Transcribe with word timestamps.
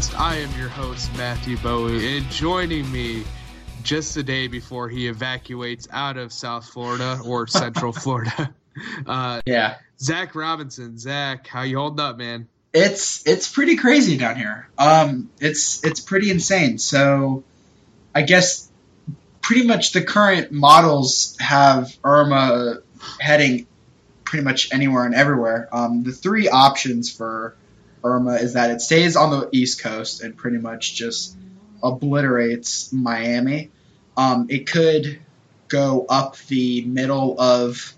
podcast. 0.00 0.18
I 0.18 0.36
am 0.36 0.58
your 0.58 0.68
host, 0.68 1.10
Matthew 1.16 1.56
Bowie, 1.58 2.16
and 2.16 2.26
joining 2.30 2.90
me 2.90 3.24
just 3.82 4.14
the 4.14 4.22
day 4.22 4.46
before 4.46 4.88
he 4.88 5.08
evacuates 5.08 5.88
out 5.90 6.16
of 6.16 6.32
South 6.32 6.66
Florida 6.68 7.20
or 7.24 7.46
Central 7.46 7.92
Florida, 7.92 8.54
uh, 9.06 9.40
Yeah, 9.46 9.76
Zach 9.98 10.34
Robinson. 10.34 10.98
Zach, 10.98 11.46
how 11.46 11.62
you 11.62 11.78
holding 11.78 12.00
up, 12.04 12.18
man? 12.18 12.48
it's 12.72 13.26
it's 13.26 13.50
pretty 13.50 13.74
crazy 13.76 14.16
down 14.16 14.36
here. 14.36 14.68
Um, 14.78 15.28
it's 15.40 15.84
it's 15.84 15.98
pretty 15.98 16.30
insane. 16.30 16.78
So, 16.78 17.42
I 18.14 18.22
guess 18.22 18.70
pretty 19.42 19.66
much 19.66 19.92
the 19.92 20.02
current 20.02 20.52
models 20.52 21.36
have 21.40 21.96
Irma 22.04 22.76
heading 23.18 23.66
pretty 24.22 24.44
much 24.44 24.72
anywhere 24.72 25.04
and 25.04 25.16
everywhere. 25.16 25.68
Um, 25.72 26.04
the 26.04 26.12
three 26.12 26.48
options 26.48 27.10
for 27.10 27.56
Irma 28.02 28.34
is 28.34 28.54
that 28.54 28.70
it 28.70 28.80
stays 28.80 29.16
on 29.16 29.30
the 29.30 29.48
East 29.52 29.82
Coast 29.82 30.22
and 30.22 30.36
pretty 30.36 30.58
much 30.58 30.94
just 30.94 31.36
obliterates 31.82 32.92
Miami. 32.92 33.70
Um, 34.16 34.46
it 34.50 34.66
could 34.66 35.20
go 35.68 36.06
up 36.08 36.36
the 36.48 36.82
middle 36.84 37.40
of 37.40 37.94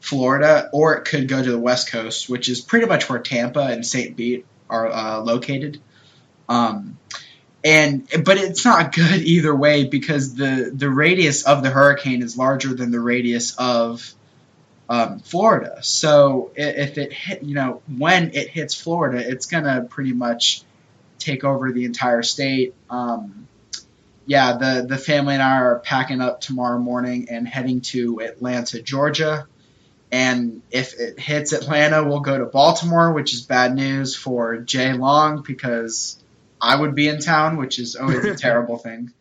Florida, 0.00 0.68
or 0.72 0.96
it 0.96 1.06
could 1.06 1.28
go 1.28 1.42
to 1.42 1.50
the 1.50 1.58
West 1.58 1.90
Coast, 1.90 2.28
which 2.28 2.48
is 2.48 2.60
pretty 2.60 2.86
much 2.86 3.08
where 3.08 3.18
Tampa 3.18 3.60
and 3.60 3.86
St. 3.86 4.16
Pete 4.16 4.44
are 4.68 4.86
uh, 4.86 5.20
located. 5.20 5.80
Um, 6.48 6.98
and 7.64 8.06
but 8.24 8.36
it's 8.36 8.64
not 8.64 8.94
good 8.94 9.22
either 9.22 9.54
way 9.54 9.84
because 9.84 10.34
the 10.34 10.70
the 10.72 10.90
radius 10.90 11.44
of 11.44 11.62
the 11.62 11.70
hurricane 11.70 12.22
is 12.22 12.36
larger 12.36 12.74
than 12.74 12.90
the 12.90 13.00
radius 13.00 13.56
of 13.56 14.14
um, 14.94 15.18
Florida. 15.18 15.78
So 15.82 16.52
if 16.54 16.98
it 16.98 17.12
hit, 17.12 17.42
you 17.42 17.54
know, 17.54 17.82
when 17.96 18.34
it 18.34 18.48
hits 18.48 18.74
Florida, 18.80 19.18
it's 19.28 19.46
gonna 19.46 19.82
pretty 19.82 20.12
much 20.12 20.62
take 21.18 21.42
over 21.42 21.72
the 21.72 21.84
entire 21.84 22.22
state. 22.22 22.74
Um, 22.88 23.48
yeah, 24.26 24.56
the 24.56 24.86
the 24.88 24.98
family 24.98 25.34
and 25.34 25.42
I 25.42 25.56
are 25.58 25.80
packing 25.80 26.20
up 26.20 26.40
tomorrow 26.40 26.78
morning 26.78 27.26
and 27.28 27.46
heading 27.46 27.80
to 27.92 28.20
Atlanta, 28.20 28.80
Georgia. 28.80 29.48
And 30.12 30.62
if 30.70 30.94
it 31.00 31.18
hits 31.18 31.52
Atlanta, 31.52 32.04
we'll 32.04 32.20
go 32.20 32.38
to 32.38 32.44
Baltimore, 32.44 33.12
which 33.12 33.34
is 33.34 33.40
bad 33.40 33.74
news 33.74 34.14
for 34.14 34.58
Jay 34.58 34.92
Long 34.92 35.42
because 35.42 36.22
I 36.60 36.76
would 36.76 36.94
be 36.94 37.08
in 37.08 37.18
town, 37.18 37.56
which 37.56 37.80
is 37.80 37.96
always 37.96 38.24
a 38.24 38.36
terrible 38.46 38.78
thing. 38.78 39.12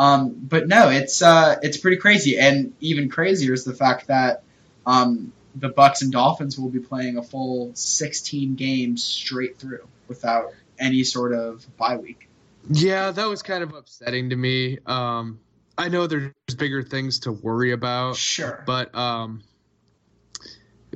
Um, 0.00 0.34
but 0.42 0.66
no, 0.66 0.88
it's 0.90 1.22
uh, 1.22 1.60
it's 1.62 1.76
pretty 1.76 1.98
crazy, 1.98 2.40
and 2.40 2.74
even 2.80 3.08
crazier 3.08 3.52
is 3.52 3.62
the 3.62 3.72
fact 3.72 4.08
that 4.08 4.42
um, 4.86 5.32
the 5.54 5.70
Bucs 5.70 6.02
and 6.02 6.12
Dolphins 6.12 6.58
will 6.58 6.68
be 6.68 6.78
playing 6.78 7.18
a 7.18 7.22
full 7.22 7.72
16 7.74 8.54
games 8.54 9.02
straight 9.02 9.58
through 9.58 9.86
without 10.08 10.52
any 10.78 11.02
sort 11.02 11.32
of 11.32 11.66
bye 11.76 11.96
week. 11.96 12.28
Yeah, 12.68 13.10
that 13.10 13.26
was 13.26 13.42
kind 13.42 13.62
of 13.62 13.74
upsetting 13.74 14.30
to 14.30 14.36
me. 14.36 14.78
Um, 14.86 15.40
I 15.78 15.88
know 15.88 16.06
there's 16.06 16.32
bigger 16.56 16.82
things 16.82 17.20
to 17.20 17.32
worry 17.32 17.72
about, 17.72 18.16
Sure, 18.16 18.62
but 18.66 18.94
um, 18.94 19.42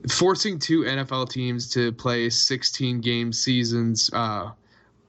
forcing 0.08 0.58
two 0.58 0.82
NFL 0.82 1.30
teams 1.30 1.70
to 1.70 1.92
play 1.92 2.30
16 2.30 3.00
game 3.00 3.32
seasons 3.32 4.10
uh, 4.12 4.50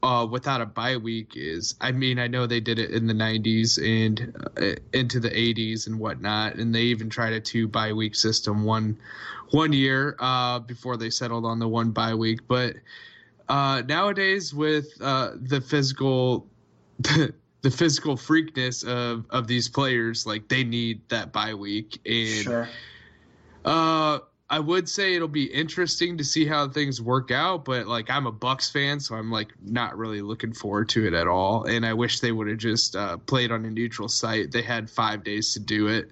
uh, 0.03 0.27
without 0.29 0.61
a 0.61 0.65
bye 0.65 0.97
week 0.97 1.33
is, 1.35 1.75
I 1.79 1.91
mean, 1.91 2.17
I 2.19 2.27
know 2.27 2.47
they 2.47 2.59
did 2.59 2.79
it 2.79 2.91
in 2.91 3.07
the 3.07 3.13
90s 3.13 3.77
and 3.77 4.35
uh, 4.57 4.75
into 4.93 5.19
the 5.19 5.29
80s 5.29 5.87
and 5.87 5.99
whatnot, 5.99 6.55
and 6.55 6.73
they 6.73 6.83
even 6.83 7.09
tried 7.09 7.33
a 7.33 7.39
two 7.39 7.67
bye 7.67 7.93
week 7.93 8.15
system 8.15 8.63
one 8.63 8.97
one 9.51 9.73
year 9.73 10.15
uh, 10.19 10.59
before 10.59 10.97
they 10.97 11.09
settled 11.09 11.45
on 11.45 11.59
the 11.59 11.67
one 11.67 11.91
bye 11.91 12.15
week. 12.15 12.47
But 12.47 12.77
uh, 13.47 13.83
nowadays, 13.87 14.53
with 14.53 14.87
uh, 15.01 15.31
the 15.39 15.61
physical. 15.61 16.47
the 17.63 17.71
physical 17.71 18.15
freakness 18.15 18.83
of, 18.83 19.25
of 19.29 19.45
these 19.47 19.69
players, 19.69 20.25
like 20.25 20.47
they 20.47 20.63
need 20.63 21.01
that 21.09 21.31
bye 21.31 21.53
week, 21.53 21.99
and 22.05 22.43
sure. 22.43 22.69
uh, 23.65 24.19
I 24.51 24.59
would 24.59 24.89
say 24.89 25.15
it'll 25.15 25.29
be 25.29 25.45
interesting 25.45 26.17
to 26.17 26.25
see 26.25 26.45
how 26.45 26.67
things 26.67 27.01
work 27.01 27.31
out, 27.31 27.63
but 27.63 27.87
like 27.87 28.09
I'm 28.09 28.27
a 28.27 28.33
Bucs 28.33 28.69
fan, 28.69 28.99
so 28.99 29.15
I'm 29.15 29.31
like 29.31 29.53
not 29.63 29.97
really 29.97 30.21
looking 30.21 30.51
forward 30.51 30.89
to 30.89 31.07
it 31.07 31.13
at 31.13 31.25
all. 31.25 31.63
And 31.63 31.85
I 31.85 31.93
wish 31.93 32.19
they 32.19 32.33
would 32.33 32.49
have 32.49 32.57
just 32.57 32.97
uh, 32.97 33.15
played 33.15 33.53
on 33.53 33.63
a 33.63 33.69
neutral 33.69 34.09
site. 34.09 34.51
They 34.51 34.61
had 34.61 34.89
five 34.89 35.23
days 35.23 35.53
to 35.53 35.61
do 35.61 35.87
it. 35.87 36.11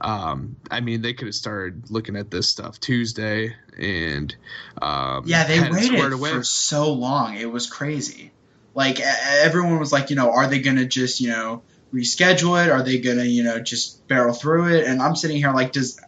Um, 0.00 0.56
I 0.68 0.80
mean, 0.80 1.00
they 1.00 1.14
could 1.14 1.28
have 1.28 1.36
started 1.36 1.88
looking 1.88 2.16
at 2.16 2.28
this 2.28 2.48
stuff 2.48 2.80
Tuesday, 2.80 3.54
and 3.78 4.34
um, 4.82 5.22
Yeah, 5.26 5.44
they 5.44 5.60
waited 5.70 6.18
for 6.18 6.42
so 6.42 6.92
long. 6.92 7.36
It 7.36 7.50
was 7.50 7.68
crazy. 7.68 8.32
Like 8.74 8.98
everyone 9.00 9.78
was 9.78 9.92
like, 9.92 10.10
you 10.10 10.16
know, 10.16 10.32
are 10.32 10.48
they 10.48 10.58
gonna 10.58 10.86
just 10.86 11.20
you 11.20 11.28
know 11.28 11.62
reschedule 11.94 12.62
it? 12.66 12.68
Are 12.68 12.82
they 12.82 12.98
gonna 12.98 13.24
you 13.24 13.44
know 13.44 13.60
just 13.60 14.08
barrel 14.08 14.34
through 14.34 14.74
it? 14.74 14.88
And 14.88 15.00
I'm 15.00 15.14
sitting 15.14 15.36
here 15.36 15.52
like, 15.52 15.70
does 15.70 16.00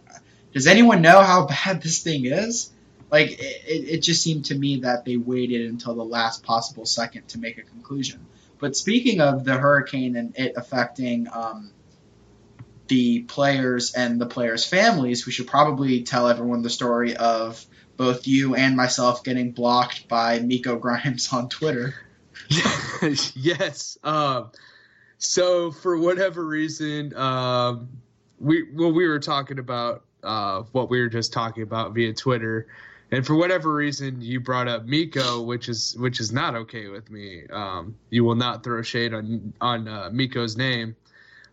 does 0.53 0.66
anyone 0.66 1.03
know 1.03 1.22
how 1.22 1.47
bad 1.47 1.82
this 1.82 2.03
thing 2.03 2.26
is? 2.26 2.70
Like 3.10 3.32
it, 3.32 3.62
it 3.66 4.03
just 4.03 4.22
seemed 4.22 4.47
to 4.47 4.54
me 4.54 4.81
that 4.81 5.04
they 5.04 5.16
waited 5.16 5.69
until 5.69 5.94
the 5.94 6.04
last 6.04 6.42
possible 6.42 6.84
second 6.84 7.28
to 7.28 7.38
make 7.38 7.59
a 7.59 7.62
conclusion. 7.62 8.26
But 8.58 8.76
speaking 8.76 9.20
of 9.20 9.44
the 9.44 9.56
hurricane 9.56 10.16
and 10.16 10.37
it 10.37 10.54
affecting 10.56 11.28
um, 11.32 11.70
the 12.88 13.20
players 13.22 13.94
and 13.94 14.20
the 14.20 14.26
players' 14.26 14.64
families, 14.64 15.26
we 15.26 15.32
should 15.32 15.47
probably 15.47 16.03
tell 16.03 16.28
everyone 16.28 16.62
the 16.62 16.70
story 16.70 17.16
of 17.16 17.64
both 17.97 18.26
you 18.26 18.54
and 18.54 18.76
myself 18.76 19.25
getting 19.25 19.53
blocked 19.53 20.08
by 20.08 20.38
Miko 20.41 20.76
Grimes 20.76 21.32
on 21.32 21.48
Twitter. 21.48 21.94
yes. 23.34 23.98
Um, 24.03 24.50
so 25.19 25.70
for 25.70 25.98
whatever 25.98 26.44
reason, 26.44 27.14
um, 27.14 27.88
we 28.38 28.70
well 28.72 28.92
we 28.92 29.06
were 29.06 29.19
talking 29.19 29.58
about 29.58 30.04
uh, 30.22 30.62
what 30.72 30.90
we 30.90 31.00
were 31.00 31.08
just 31.08 31.32
talking 31.32 31.62
about 31.62 31.94
via 31.94 32.12
Twitter, 32.12 32.66
and 33.10 33.26
for 33.26 33.34
whatever 33.34 33.72
reason 33.72 34.20
you 34.20 34.40
brought 34.40 34.68
up 34.68 34.84
Miko, 34.86 35.42
which 35.42 35.68
is 35.68 35.96
which 35.98 36.20
is 36.20 36.32
not 36.32 36.54
okay 36.54 36.88
with 36.88 37.10
me. 37.10 37.46
Um, 37.50 37.96
you 38.10 38.24
will 38.24 38.34
not 38.34 38.64
throw 38.64 38.82
shade 38.82 39.14
on 39.14 39.52
on 39.60 39.88
uh, 39.88 40.10
Miko's 40.12 40.56
name. 40.56 40.96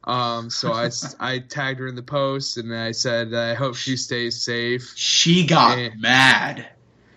Um, 0.03 0.49
so 0.49 0.71
I, 0.71 0.89
I 1.19 1.39
tagged 1.39 1.79
her 1.79 1.87
in 1.87 1.95
the 1.95 2.03
post 2.03 2.57
and 2.57 2.73
I 2.73 2.91
said 2.91 3.33
I 3.33 3.53
hope 3.55 3.75
she 3.75 3.97
stays 3.97 4.43
safe. 4.43 4.93
She 4.95 5.47
got 5.47 5.77
Yeah. 5.77 5.89
mad 5.97 6.67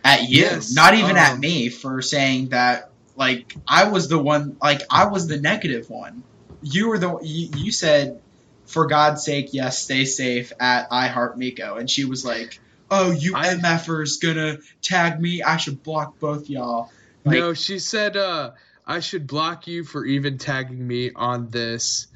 at 0.04 0.28
you, 0.28 0.40
Yes, 0.40 0.72
not 0.74 0.94
even 0.94 1.16
at 1.16 1.34
um, 1.34 1.40
me 1.40 1.68
for 1.68 2.02
saying 2.02 2.50
that. 2.50 2.92
Like 3.16 3.52
I 3.66 3.88
was 3.90 4.08
the 4.08 4.18
one, 4.18 4.56
like 4.62 4.82
I 4.90 5.06
was 5.06 5.26
the 5.26 5.40
negative 5.40 5.86
one. 5.90 6.24
You 6.62 6.88
were 6.88 6.98
the 6.98 7.18
you, 7.22 7.48
you 7.52 7.72
said, 7.72 8.20
for 8.68 8.86
God's 8.86 9.24
sake, 9.24 9.48
yes, 9.52 9.78
stay 9.78 10.04
safe 10.04 10.52
at 10.60 10.88
I 10.90 11.08
Heart 11.08 11.38
Miko, 11.38 11.76
and 11.76 11.90
she 11.90 12.04
was 12.04 12.24
like, 12.24 12.60
"Oh, 12.90 13.10
you 13.10 13.34
I- 13.34 13.54
mfers 13.54 14.20
gonna 14.20 14.58
tag 14.82 15.20
me? 15.20 15.42
I 15.42 15.56
should 15.56 15.82
block 15.82 16.18
both 16.20 16.48
y'all." 16.48 16.90
Like, 17.24 17.38
no, 17.38 17.54
she 17.54 17.78
said 17.78 18.16
uh, 18.16 18.52
I 18.86 19.00
should 19.00 19.26
block 19.26 19.66
you 19.66 19.84
for 19.84 20.04
even 20.04 20.38
tagging 20.38 20.86
me 20.86 21.10
on 21.14 21.48
this, 21.48 22.06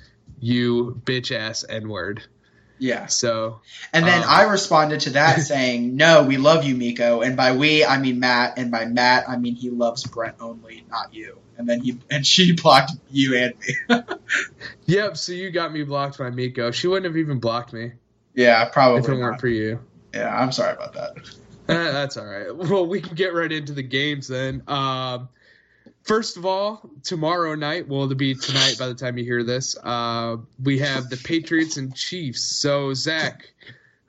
you 0.40 1.00
bitch 1.04 1.34
ass 1.34 1.64
n 1.68 1.88
word. 1.88 2.22
yeah. 2.78 3.06
So 3.06 3.60
And 3.92 4.06
then 4.06 4.22
Um, 4.22 4.28
I 4.28 4.42
responded 4.44 5.00
to 5.00 5.10
that 5.10 5.40
saying, 5.52 5.96
"No, 5.96 6.22
we 6.24 6.36
love 6.36 6.64
you, 6.64 6.74
Miko." 6.76 7.20
And 7.22 7.36
by 7.36 7.52
we, 7.52 7.84
I 7.84 7.98
mean 7.98 8.20
Matt, 8.20 8.58
and 8.58 8.70
by 8.70 8.86
Matt, 8.86 9.28
I 9.28 9.36
mean 9.36 9.54
he 9.54 9.70
loves 9.70 10.04
Brent 10.04 10.36
only, 10.40 10.84
not 10.90 11.14
you. 11.14 11.38
And 11.62 11.70
then 11.70 11.80
he 11.80 11.98
and 12.10 12.26
she 12.26 12.52
blocked 12.62 12.92
you 13.10 13.36
and 13.36 13.54
me. 13.60 13.96
yep. 14.86 15.16
So 15.16 15.32
you 15.32 15.50
got 15.50 15.72
me 15.72 15.84
blocked 15.84 16.18
by 16.18 16.30
Miko. 16.30 16.70
She 16.70 16.88
wouldn't 16.88 17.06
have 17.06 17.16
even 17.16 17.38
blocked 17.38 17.72
me 17.72 17.92
yeah, 18.34 18.64
probably. 18.66 18.98
if 18.98 19.04
it 19.04 19.08
probably. 19.08 19.22
weren't 19.22 19.40
for 19.40 19.48
you. 19.48 19.80
Yeah, 20.14 20.36
I'm 20.36 20.52
sorry 20.52 20.74
about 20.74 20.94
that. 20.94 21.16
Eh, 21.68 21.92
that's 21.92 22.16
all 22.16 22.26
right. 22.26 22.54
Well, 22.54 22.86
we 22.86 23.00
can 23.00 23.14
get 23.14 23.34
right 23.34 23.50
into 23.50 23.72
the 23.72 23.82
games 23.82 24.28
then. 24.28 24.62
Um, 24.66 25.28
first 26.02 26.36
of 26.36 26.46
all, 26.46 26.90
tomorrow 27.02 27.54
night, 27.54 27.88
well, 27.88 28.04
it'll 28.04 28.14
be 28.14 28.34
tonight 28.34 28.76
by 28.78 28.88
the 28.88 28.94
time 28.94 29.18
you 29.18 29.24
hear 29.24 29.42
this, 29.42 29.76
uh, 29.82 30.36
we 30.62 30.78
have 30.80 31.08
the 31.08 31.16
Patriots 31.16 31.76
and 31.76 31.94
Chiefs. 31.94 32.42
So, 32.42 32.94
Zach, 32.94 33.52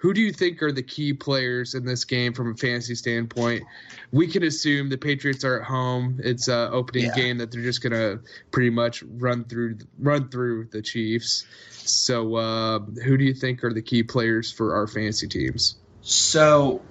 who 0.04 0.14
do 0.14 0.20
you 0.20 0.34
think 0.34 0.62
are 0.62 0.72
the 0.74 0.84
key 0.84 1.14
players 1.14 1.76
in 1.76 1.86
this 1.86 2.04
game 2.04 2.34
from 2.34 2.52
a 2.52 2.56
fantasy 2.58 2.94
standpoint? 2.94 3.64
We 4.12 4.28
can 4.28 4.44
assume 4.44 4.90
the 4.90 4.98
Patriots 4.98 5.46
are 5.46 5.62
at 5.62 5.66
home. 5.66 6.20
It's 6.22 6.50
an 6.50 6.74
opening 6.74 7.06
Yeah. 7.06 7.16
game 7.16 7.38
that 7.38 7.52
they're 7.52 7.62
just 7.62 7.82
gonna 7.82 8.20
pretty 8.52 8.70
much 8.70 9.02
run 9.02 9.46
through 9.46 9.78
run 9.98 10.28
through 10.28 10.68
the 10.74 10.82
Chiefs. 10.82 11.46
So, 11.86 12.36
uh, 12.36 12.80
who 12.80 13.16
do 13.16 13.24
you 13.24 13.34
think 13.34 13.64
are 13.64 13.72
the 13.72 13.82
key 13.82 14.04
players 14.04 14.52
for 14.52 14.76
our 14.76 14.88
fantasy 14.88 15.30
teams? 15.30 15.76
So, 16.02 16.82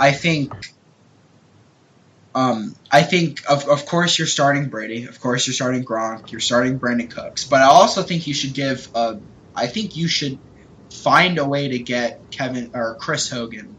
I 0.00 0.10
think, 0.10 0.52
um, 2.34 2.74
I 2.90 3.04
think 3.04 3.48
of 3.48 3.68
of 3.68 3.86
course 3.86 4.18
you're 4.18 4.26
starting 4.26 4.68
Brady, 4.68 5.04
of 5.04 5.20
course 5.20 5.46
you're 5.46 5.54
starting 5.54 5.84
Gronk, 5.84 6.32
you're 6.32 6.40
starting 6.40 6.80
Brandin 6.80 7.08
Cooks, 7.08 7.46
but 7.46 7.60
I 7.60 7.66
also 7.66 8.02
think 8.02 8.26
you 8.26 8.34
should 8.34 8.54
give 8.54 8.88
a, 8.96 9.20
I 9.54 9.68
think 9.68 9.96
you 9.96 10.08
should 10.08 10.40
find 10.92 11.38
a 11.38 11.44
way 11.44 11.68
to 11.68 11.78
get 11.78 12.30
Kevin 12.30 12.70
or 12.74 12.94
Chris 12.94 13.28
Hogan, 13.30 13.74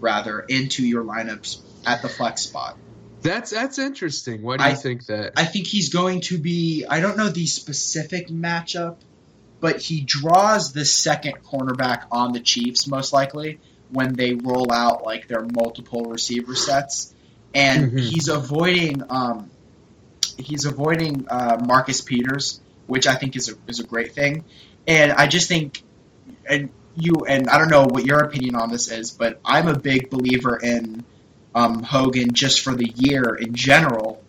rather, 0.00 0.40
into 0.40 0.86
your 0.86 1.04
lineups 1.04 1.58
at 1.86 2.02
the 2.02 2.08
flex 2.08 2.42
spot. 2.42 2.76
That's 3.22 3.50
that's 3.50 3.78
interesting. 3.78 4.42
Why 4.42 4.56
do 4.58 4.64
you 4.64 4.70
I- 4.70 4.74
think 4.74 5.06
that? 5.06 5.32
I 5.36 5.44
think 5.44 5.66
he's 5.66 5.88
going 5.88 6.20
to 6.22 6.38
be. 6.38 6.84
I 6.88 7.00
don't 7.00 7.16
know 7.16 7.28
the 7.28 7.46
specific 7.46 8.28
matchup, 8.28 8.96
but 9.60 9.80
he 9.80 10.00
draws 10.02 10.72
the 10.72 10.84
second 10.84 11.42
cornerback 11.44 12.04
on 12.12 12.32
the 12.32 12.40
Chiefs 12.40 12.86
most 12.86 13.12
likely 13.12 13.58
when 13.90 14.12
they 14.14 14.34
roll 14.34 14.70
out 14.70 15.02
like 15.04 15.26
their 15.28 15.44
multiple 15.52 16.04
receiver 16.04 16.54
sets, 16.54 17.12
and 17.54 17.90
Mhm. 17.92 17.98
he's 18.00 18.28
avoiding. 18.28 19.02
Um, 19.10 19.50
he's 20.36 20.64
avoiding 20.64 21.26
uh, 21.28 21.60
Marcus 21.66 22.00
Peters, 22.00 22.60
which 22.86 23.06
I 23.08 23.16
think 23.16 23.34
is 23.34 23.48
a 23.48 23.54
is 23.66 23.80
a 23.80 23.84
great 23.84 24.14
thing, 24.14 24.44
and 24.86 25.10
I 25.10 25.26
just 25.26 25.48
think, 25.48 25.82
and 26.48 26.70
you 26.96 27.24
and 27.28 27.48
I 27.48 27.58
don't 27.58 27.70
know 27.70 27.84
what 27.84 28.04
your 28.04 28.20
opinion 28.20 28.56
on 28.56 28.70
this 28.70 28.90
is, 28.90 29.10
but 29.10 29.40
I'm 29.44 29.68
a 29.68 29.78
big 29.78 30.10
believer 30.10 30.56
in 30.56 31.04
um, 31.54 31.82
Hogan 31.82 32.32
just 32.32 32.60
for 32.60 32.74
the 32.74 32.92
year 32.96 33.34
in 33.34 33.54
general 33.54 34.22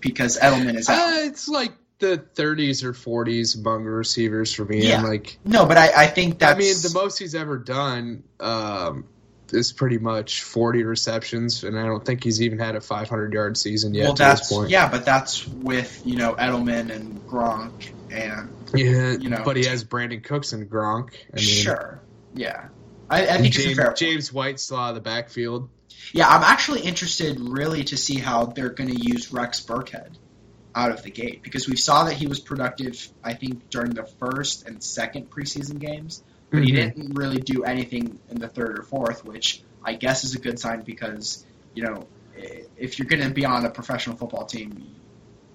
because 0.00 0.38
Edelman 0.38 0.76
is 0.76 0.88
out. 0.88 0.98
Uh, 0.98 1.26
it's 1.26 1.48
like 1.48 1.72
the 1.98 2.22
30s 2.34 2.82
or 2.82 2.92
40s 2.92 3.58
among 3.58 3.84
receivers 3.84 4.52
for 4.52 4.64
me. 4.64 4.88
Yeah. 4.88 4.98
I'm 4.98 5.04
like, 5.04 5.38
No, 5.44 5.66
but 5.66 5.76
I, 5.76 6.04
I 6.04 6.06
think 6.06 6.38
that's. 6.38 6.56
I 6.56 6.58
mean, 6.58 6.74
the 6.82 6.92
most 6.94 7.18
he's 7.18 7.34
ever 7.34 7.58
done 7.58 8.24
um, 8.40 9.04
is 9.52 9.72
pretty 9.72 9.98
much 9.98 10.42
40 10.42 10.84
receptions, 10.84 11.64
and 11.64 11.78
I 11.78 11.84
don't 11.84 12.04
think 12.04 12.24
he's 12.24 12.42
even 12.42 12.58
had 12.58 12.76
a 12.76 12.80
500 12.80 13.32
yard 13.32 13.56
season 13.56 13.94
yet 13.94 14.04
well, 14.04 14.14
that's 14.14 14.48
this 14.48 14.58
point. 14.58 14.70
yeah, 14.70 14.88
but 14.88 15.04
that's 15.04 15.46
with 15.46 16.02
you 16.04 16.16
know 16.16 16.34
Edelman 16.34 16.90
and 16.90 17.20
Gronk 17.26 17.92
and 18.10 18.48
Yeah, 18.74 19.12
you 19.12 19.28
know. 19.30 19.42
but 19.44 19.56
he 19.56 19.64
has 19.66 19.84
Brandin 19.84 20.22
Cooks 20.24 20.52
and 20.52 20.68
Gronk. 20.70 21.14
I 21.32 21.36
mean, 21.36 21.44
sure, 21.44 22.00
yeah. 22.34 22.68
I, 23.08 23.26
I 23.26 23.38
think 23.38 23.54
James, 23.54 23.76
fair. 23.76 23.92
James 23.92 24.32
White 24.32 24.60
still 24.60 24.78
of 24.78 24.94
the 24.94 25.00
backfield. 25.00 25.68
Yeah, 26.12 26.28
I'm 26.28 26.42
actually 26.42 26.82
interested 26.82 27.38
really 27.40 27.84
to 27.84 27.96
see 27.96 28.18
how 28.18 28.46
they're 28.46 28.70
going 28.70 28.90
to 28.90 29.00
use 29.00 29.32
Rex 29.32 29.60
Burkhead 29.60 30.14
out 30.74 30.92
of 30.92 31.02
the 31.02 31.10
gate 31.10 31.42
because 31.42 31.68
we 31.68 31.76
saw 31.76 32.04
that 32.04 32.14
he 32.14 32.26
was 32.28 32.38
productive. 32.38 33.08
I 33.24 33.34
think 33.34 33.68
during 33.70 33.90
the 33.90 34.04
first 34.04 34.68
and 34.68 34.82
second 34.82 35.30
preseason 35.30 35.80
games, 35.80 36.22
but 36.50 36.62
he 36.64 36.72
Mhm. 36.72 36.74
didn't 36.74 37.14
really 37.14 37.40
do 37.40 37.64
anything 37.64 38.18
in 38.30 38.38
the 38.40 38.48
third 38.48 38.78
or 38.78 38.82
fourth, 38.82 39.24
which 39.24 39.62
I 39.84 39.94
guess 39.94 40.24
is 40.24 40.34
a 40.34 40.38
good 40.38 40.58
sign 40.58 40.82
because 40.82 41.44
you 41.74 41.84
know 41.84 42.06
if 42.76 42.98
you're 42.98 43.08
going 43.08 43.22
to 43.22 43.30
be 43.30 43.44
on 43.44 43.64
a 43.66 43.70
professional 43.70 44.16
football 44.16 44.46
team, 44.46 44.86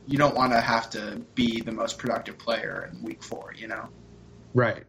you 0.07 0.17
don't 0.17 0.35
want 0.35 0.51
to 0.51 0.61
have 0.61 0.89
to 0.91 1.21
be 1.33 1.61
the 1.61 1.71
most 1.71 1.97
productive 1.97 2.37
player 2.37 2.89
in 2.91 3.01
week 3.03 3.23
four. 3.23 3.53
You 3.57 3.67
know. 3.67 3.89
Right. 4.53 4.83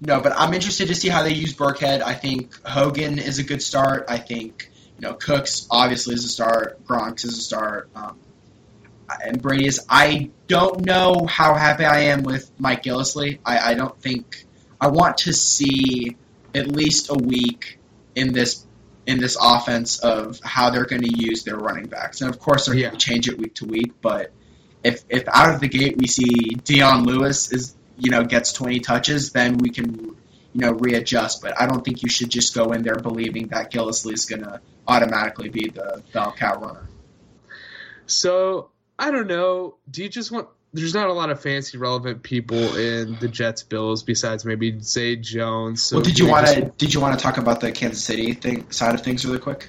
No, 0.00 0.20
but 0.20 0.32
I'm 0.36 0.54
interested 0.54 0.88
to 0.88 0.94
see 0.94 1.08
how 1.08 1.22
they 1.24 1.32
use 1.34 1.54
Burkhead. 1.54 2.02
I 2.02 2.14
think 2.14 2.54
Hogan 2.64 3.18
is 3.18 3.38
a 3.40 3.42
good 3.42 3.62
start. 3.62 4.04
I 4.08 4.18
think 4.18 4.70
you 4.96 5.02
know 5.08 5.14
Cooks 5.14 5.66
obviously 5.70 6.14
is 6.14 6.24
a 6.24 6.28
start. 6.28 6.84
Gronk 6.86 7.24
is 7.24 7.36
a 7.36 7.42
start. 7.42 7.90
Um, 7.96 8.18
and 9.24 9.42
Brady 9.42 9.66
is. 9.66 9.84
I 9.88 10.30
don't 10.46 10.84
know 10.84 11.26
how 11.26 11.54
happy 11.54 11.84
I 11.84 12.00
am 12.12 12.22
with 12.22 12.50
Mike 12.58 12.82
Gillislee. 12.84 13.38
I, 13.44 13.72
I 13.72 13.74
don't 13.74 13.98
think 14.00 14.44
I 14.80 14.88
want 14.88 15.18
to 15.18 15.32
see 15.32 16.16
at 16.54 16.68
least 16.68 17.10
a 17.10 17.14
week 17.14 17.78
in 18.14 18.32
this 18.32 18.64
in 19.06 19.18
this 19.18 19.36
offense 19.40 19.98
of 20.00 20.38
how 20.42 20.70
they're 20.70 20.84
going 20.84 21.02
to 21.02 21.08
use 21.18 21.42
their 21.42 21.56
running 21.56 21.86
backs. 21.86 22.20
And 22.20 22.28
of 22.30 22.38
course, 22.38 22.66
they're 22.66 22.74
Yeah. 22.74 22.88
going 22.88 22.98
to 22.98 23.06
change 23.06 23.28
it 23.28 23.38
week 23.38 23.54
to 23.56 23.66
week. 23.66 23.92
But 24.02 24.32
if 24.84 25.04
if 25.08 25.24
out 25.28 25.54
of 25.54 25.60
the 25.60 25.68
gate 25.68 25.96
we 25.98 26.06
see 26.06 26.54
Dion 26.64 27.04
Lewis 27.04 27.52
is 27.52 27.74
you 27.96 28.10
know 28.10 28.24
gets 28.24 28.52
20 28.52 28.80
touches, 28.80 29.32
then 29.32 29.58
we 29.58 29.70
can 29.70 29.94
you 30.52 30.60
know 30.60 30.72
readjust. 30.72 31.42
But 31.42 31.60
I 31.60 31.66
don't 31.66 31.84
think 31.84 32.02
you 32.02 32.08
should 32.08 32.30
just 32.30 32.54
go 32.54 32.72
in 32.72 32.82
there 32.82 32.96
believing 32.96 33.48
that 33.48 33.72
Gillislee 33.72 34.12
is 34.14 34.26
going 34.26 34.42
to 34.42 34.60
automatically 34.86 35.48
be 35.48 35.70
the 35.70 36.02
bell 36.12 36.32
cow 36.32 36.60
runner. 36.60 36.88
So 38.06 38.70
I 38.98 39.10
don't 39.10 39.26
know. 39.26 39.76
Do 39.90 40.02
you 40.02 40.08
just 40.08 40.30
want? 40.30 40.48
There's 40.72 40.92
not 40.94 41.08
a 41.08 41.12
lot 41.12 41.30
of 41.30 41.40
fancy 41.40 41.78
relevant 41.78 42.22
people 42.22 42.76
in 42.76 43.16
the 43.20 43.28
Jets 43.28 43.62
Bills 43.62 44.02
besides 44.02 44.44
maybe 44.44 44.78
Zay 44.80 45.16
Jones. 45.16 45.82
So 45.82 45.96
well, 45.96 46.04
did 46.04 46.18
you 46.18 46.28
want 46.28 46.46
just- 46.46 46.58
to 46.58 46.64
did 46.76 46.92
you 46.94 47.00
want 47.00 47.18
to 47.18 47.22
talk 47.22 47.38
about 47.38 47.60
the 47.60 47.72
Kansas 47.72 48.04
City 48.04 48.34
thing 48.34 48.70
side 48.70 48.94
of 48.94 49.02
things 49.02 49.24
really 49.24 49.38
quick? 49.38 49.68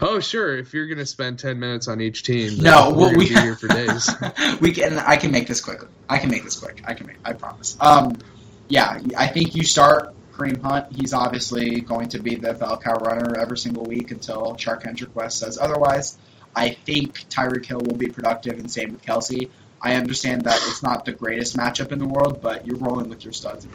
Oh, 0.00 0.20
sure. 0.20 0.56
If 0.58 0.74
you're 0.74 0.86
gonna 0.86 1.06
spend 1.06 1.38
ten 1.38 1.58
minutes 1.58 1.88
on 1.88 2.00
each 2.00 2.22
team, 2.22 2.58
No, 2.58 2.90
we're 2.90 2.96
well, 3.08 3.14
we 3.16 3.28
be 3.30 3.34
here 3.34 3.56
for 3.56 3.68
days. 3.68 4.08
we 4.60 4.72
can. 4.72 4.98
I 4.98 5.16
can 5.16 5.32
make 5.32 5.48
this 5.48 5.60
quick. 5.60 5.80
I 6.08 6.18
can 6.18 6.30
make 6.30 6.44
this 6.44 6.56
quick. 6.56 6.82
I 6.84 6.94
can 6.94 7.06
make. 7.06 7.16
I 7.24 7.32
promise. 7.32 7.76
Um, 7.80 8.16
yeah, 8.68 9.00
I 9.16 9.26
think 9.26 9.56
you 9.56 9.64
start 9.64 10.14
Kareem 10.32 10.62
Hunt. 10.62 10.86
He's 10.94 11.12
obviously 11.12 11.80
going 11.80 12.10
to 12.10 12.20
be 12.20 12.36
the 12.36 12.54
bell 12.54 12.80
runner 13.00 13.36
every 13.36 13.58
single 13.58 13.84
week 13.84 14.10
until 14.12 14.56
Shark 14.56 14.84
Hendrick 14.84 15.16
West 15.16 15.38
says 15.38 15.58
otherwise. 15.58 16.16
I 16.54 16.70
think 16.70 17.28
Tyreek 17.30 17.64
Hill 17.64 17.80
will 17.80 17.96
be 17.96 18.08
productive, 18.08 18.58
and 18.58 18.70
same 18.70 18.92
with 18.92 19.02
Kelce. 19.02 19.48
I 19.82 19.96
understand 19.96 20.42
that 20.42 20.56
it's 20.56 20.82
not 20.82 21.04
the 21.04 21.12
greatest 21.12 21.56
matchup 21.56 21.92
in 21.92 21.98
the 21.98 22.06
world, 22.06 22.40
but 22.40 22.66
you're 22.66 22.76
rolling 22.76 23.08
with 23.08 23.24
your 23.24 23.32
studs. 23.32 23.66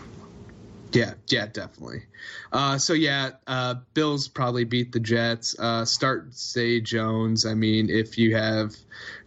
Yeah, 0.94 1.16
yeah, 1.28 1.48
definitely. 1.48 2.04
Uh, 2.52 2.78
so 2.78 2.94
yeah, 2.94 3.32
uh, 3.46 3.76
Bills 3.94 4.28
probably 4.28 4.64
beat 4.64 4.94
the 4.94 5.02
Jets. 5.02 5.58
Uh, 5.60 5.84
start 5.84 6.34
Zay 6.34 6.80
Jones. 6.80 7.46
I 7.46 7.54
mean, 7.54 7.90
if 7.90 8.18
you 8.18 8.36
have 8.36 8.76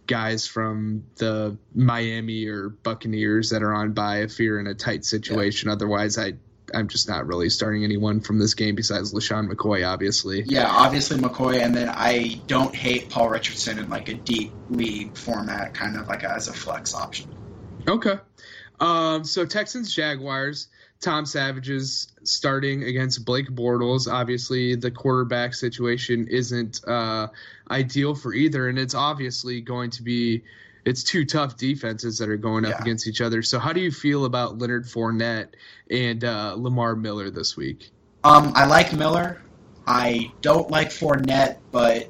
guys 0.07 0.47
from 0.47 1.03
the 1.17 1.57
Miami 1.75 2.47
or 2.47 2.69
Buccaneers 2.69 3.51
that 3.51 3.61
are 3.61 3.73
on 3.73 3.93
by, 3.93 4.23
if 4.23 4.39
you're 4.39 4.59
in 4.59 4.67
a 4.67 4.73
tight 4.73 5.05
situation, 5.05 5.69
otherwise 5.69 6.17
I. 6.17 6.33
I'm 6.73 6.87
just 6.87 7.07
not 7.07 7.27
really 7.27 7.49
starting 7.49 7.83
anyone 7.83 8.19
from 8.19 8.39
this 8.39 8.53
game 8.53 8.75
besides 8.75 9.13
LeSean 9.13 9.51
McCoy, 9.51 9.87
obviously. 9.87 10.43
Yeah, 10.43 10.67
obviously 10.69 11.17
McCoy, 11.17 11.61
and 11.61 11.75
then 11.75 11.89
I 11.89 12.41
don't 12.47 12.75
hate 12.75 13.09
Paul 13.09 13.29
Richardson 13.29 13.79
in 13.79 13.89
like 13.89 14.09
a 14.09 14.13
deep 14.13 14.51
league 14.69 15.17
format, 15.17 15.73
kind 15.73 15.97
of 15.97 16.07
like 16.07 16.23
as 16.23 16.47
a 16.47 16.53
flex 16.53 16.93
option. 16.95 17.33
Okay. 17.87 18.17
Um, 18.79 19.23
so 19.23 19.45
Texans 19.45 19.93
Jaguars. 19.93 20.67
Tom 21.01 21.25
Savage 21.25 21.69
is 21.71 22.13
starting 22.23 22.83
against 22.83 23.25
Blake 23.25 23.49
Bortles. 23.49 24.11
Obviously, 24.11 24.75
the 24.75 24.91
quarterback 24.91 25.55
situation 25.55 26.27
isn't 26.29 26.87
uh, 26.87 27.27
ideal 27.71 28.13
for 28.13 28.35
either, 28.35 28.69
and 28.69 28.77
it's 28.77 28.93
obviously 28.93 29.61
going 29.61 29.89
to 29.91 30.03
be. 30.03 30.43
It's 30.83 31.03
two 31.03 31.25
tough 31.25 31.57
defenses 31.57 32.17
that 32.19 32.29
are 32.29 32.37
going 32.37 32.65
up 32.65 32.71
Yeah. 32.71 32.81
against 32.81 33.07
each 33.07 33.21
other. 33.21 33.41
So, 33.41 33.59
how 33.59 33.73
do 33.73 33.81
you 33.81 33.91
feel 33.91 34.25
about 34.25 34.57
Leonard 34.57 34.85
Fournette 34.85 35.49
and 35.89 36.23
uh, 36.23 36.55
Lamar 36.57 36.95
Miller 36.95 37.29
this 37.29 37.55
week? 37.55 37.91
Um, 38.23 38.53
I 38.55 38.65
like 38.65 38.93
Miller. 38.93 39.41
I 39.85 40.31
don't 40.41 40.69
like 40.69 40.89
Fournette, 40.89 41.57
but 41.71 42.07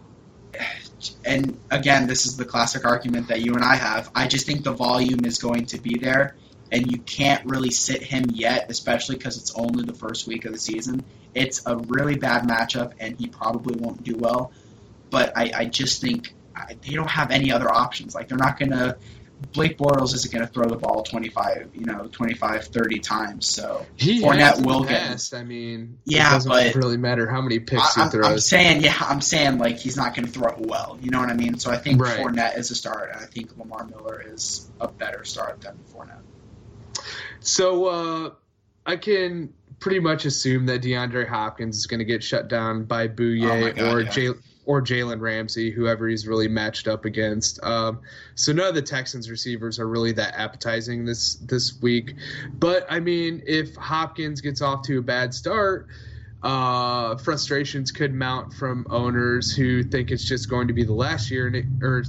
and 1.26 1.60
again, 1.72 2.08
this 2.08 2.26
is 2.26 2.38
the 2.38 2.46
classic 2.46 2.86
argument 2.86 3.30
that 3.30 3.42
you 3.42 3.54
and 3.56 3.64
I 3.64 3.76
have. 3.76 4.12
I 4.14 4.28
just 4.28 4.46
think 4.46 4.64
the 4.64 4.74
volume 4.74 5.26
is 5.26 5.40
going 5.40 5.66
to 5.68 5.80
be 5.80 5.98
there, 5.98 6.36
and 6.72 6.92
you 6.92 7.00
can't 7.00 7.46
really 7.46 7.72
sit 7.72 8.04
him 8.04 8.26
yet, 8.34 8.70
especially 8.70 9.16
because 9.16 9.38
it's 9.38 9.56
only 9.56 9.84
the 9.84 9.94
first 9.94 10.28
week 10.28 10.46
of 10.46 10.54
the 10.54 10.60
season. 10.60 11.04
It's 11.34 11.66
a 11.66 11.78
really 11.78 12.16
bad 12.18 12.44
matchup, 12.44 12.94
and 13.00 13.18
he 13.18 13.28
probably 13.28 13.76
won't 13.78 14.04
do 14.04 14.16
well. 14.18 14.52
But 15.10 15.38
I, 15.38 15.52
I 15.56 15.66
just 15.66 16.02
think 16.02 16.34
they 16.82 16.94
don't 16.94 17.10
have 17.10 17.32
any 17.32 17.52
other 17.52 17.72
options. 17.72 18.16
Like 18.16 18.28
they're 18.28 18.38
not 18.38 18.60
gonna. 18.60 18.98
Blake 19.54 19.76
Bortles 19.76 20.14
isn't 20.14 20.32
going 20.32 20.46
to 20.46 20.54
throw 20.54 20.66
the 20.66 20.76
ball 20.76 21.02
25, 21.02 21.72
you 21.74 21.84
know, 21.84 22.08
25, 22.12 22.66
30 22.66 23.00
times. 23.00 23.50
So 23.50 23.84
He 23.96 24.22
Fournette 24.22 24.64
will 24.64 24.84
get- 24.84 25.02
past. 25.02 25.34
I 25.34 25.42
mean, 25.44 25.98
Yeah, 26.06 26.30
it 26.30 26.34
doesn't 26.34 26.52
but- 26.52 26.76
really 26.76 26.98
matter 26.98 27.28
how 27.28 27.42
many 27.42 27.58
picks 27.58 27.98
I, 27.98 28.04
he 28.04 28.10
throws. 28.12 28.28
I'm 28.28 28.38
saying, 28.40 28.84
yeah, 28.84 28.94
I'm 29.00 29.20
saying 29.20 29.58
like 29.58 29.80
he's 29.80 29.98
not 29.98 30.14
going 30.14 30.28
to 30.28 30.32
throw 30.32 30.50
it 30.50 30.60
well. 30.60 31.00
You 31.02 31.10
know 31.10 31.20
what 31.20 31.30
I 31.30 31.34
mean? 31.34 31.58
So 31.58 31.72
I 31.72 31.78
think 31.78 32.00
Right. 32.00 32.20
Fournette 32.20 32.56
is 32.56 32.70
a 32.70 32.76
start, 32.76 33.10
and 33.14 33.20
I 33.20 33.26
think 33.26 33.58
Lamar 33.58 33.88
Miller 33.88 34.24
is 34.24 34.70
a 34.80 34.88
better 34.88 35.24
start 35.24 35.60
than 35.62 35.76
Fournette. 35.92 36.22
So 37.40 37.86
uh, 37.86 38.30
I 38.86 38.96
can 38.96 39.54
pretty 39.80 40.00
much 40.00 40.26
assume 40.26 40.68
that 40.68 40.84
DeAndre 40.84 41.28
Hopkins 41.28 41.78
is 41.78 41.88
going 41.88 41.98
to 42.00 42.06
get 42.06 42.24
shut 42.24 42.48
down 42.48 42.84
by 42.84 43.06
Oh 43.06 43.10
Bouye 43.10 43.76
God, 43.76 43.82
or 43.92 44.02
yeah. 44.02 44.10
Jay 44.12 44.30
or 44.66 44.82
Jalen 44.82 45.20
Ramsey, 45.20 45.72
whoever 45.72 46.08
he's 46.08 46.28
really 46.28 46.48
matched 46.48 46.88
up 46.88 47.06
against. 47.06 47.64
Um, 47.64 48.00
so 48.36 48.52
none 48.52 48.68
of 48.68 48.76
the 48.76 48.82
Texans 48.82 49.30
receivers 49.30 49.80
are 49.80 49.88
really 49.88 50.12
that 50.14 50.34
appetizing 50.36 51.06
this 51.06 51.36
this 51.36 51.82
week. 51.82 52.16
But 52.54 52.86
I 52.90 53.00
mean, 53.00 53.42
if 53.46 53.76
Hopkins 53.76 54.42
gets 54.42 54.62
off 54.62 54.84
to 54.84 55.00
a 55.00 55.02
bad 55.02 55.34
start. 55.34 55.88
Uh, 56.44 57.16
frustrations 57.18 57.92
could 57.92 58.14
mount 58.14 58.52
from 58.52 58.88
owners 58.90 59.56
who 59.56 59.84
think 59.84 60.10
it's 60.10 60.28
just 60.28 60.50
going 60.50 60.68
to 60.68 60.74
be 60.74 60.84
the 60.84 60.94
last 60.94 61.30
year 61.30 61.46
and 61.46 61.56
it, 61.56 61.66
or 61.84 62.04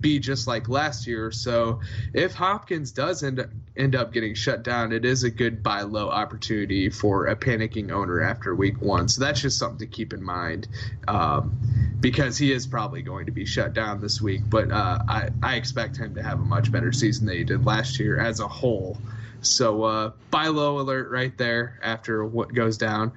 be 0.00 0.18
just 0.18 0.46
like 0.46 0.68
last 0.68 1.06
year. 1.06 1.30
So 1.30 1.80
if 2.12 2.34
Hopkins 2.34 2.92
does 2.92 3.22
end 3.22 3.40
up, 3.40 3.48
end 3.78 3.96
up 3.96 4.12
getting 4.12 4.34
shut 4.34 4.62
down, 4.62 4.92
it 4.92 5.06
is 5.06 5.24
a 5.24 5.30
good 5.30 5.62
buy 5.62 5.82
low 5.82 6.10
opportunity 6.10 6.90
for 6.90 7.28
a 7.28 7.36
panicking 7.36 7.90
owner 7.90 8.20
after 8.20 8.54
week 8.54 8.78
one. 8.82 9.08
So 9.08 9.24
that's 9.24 9.40
just 9.40 9.58
something 9.58 9.78
to 9.78 9.86
keep 9.86 10.12
in 10.12 10.22
mind 10.22 10.68
um, 11.06 11.58
because 11.98 12.36
he 12.36 12.52
is 12.52 12.66
probably 12.66 13.00
going 13.00 13.24
to 13.24 13.32
be 13.32 13.46
shut 13.46 13.72
down 13.72 14.02
this 14.02 14.20
week. 14.20 14.42
But 14.50 14.70
uh, 14.70 14.98
I, 15.08 15.30
I 15.42 15.56
expect 15.56 15.96
him 15.96 16.14
to 16.16 16.22
have 16.22 16.40
a 16.40 16.44
much 16.44 16.70
better 16.70 16.92
season 16.92 17.26
than 17.26 17.38
he 17.38 17.44
did 17.44 17.64
last 17.64 17.98
year 17.98 18.20
as 18.20 18.40
a 18.40 18.48
whole. 18.48 18.98
So 19.40 19.84
uh, 19.84 20.12
buy 20.30 20.48
low 20.48 20.80
alert 20.80 21.10
right 21.10 21.36
there 21.38 21.78
after 21.82 22.24
what 22.24 22.52
goes 22.52 22.76
down. 22.76 23.12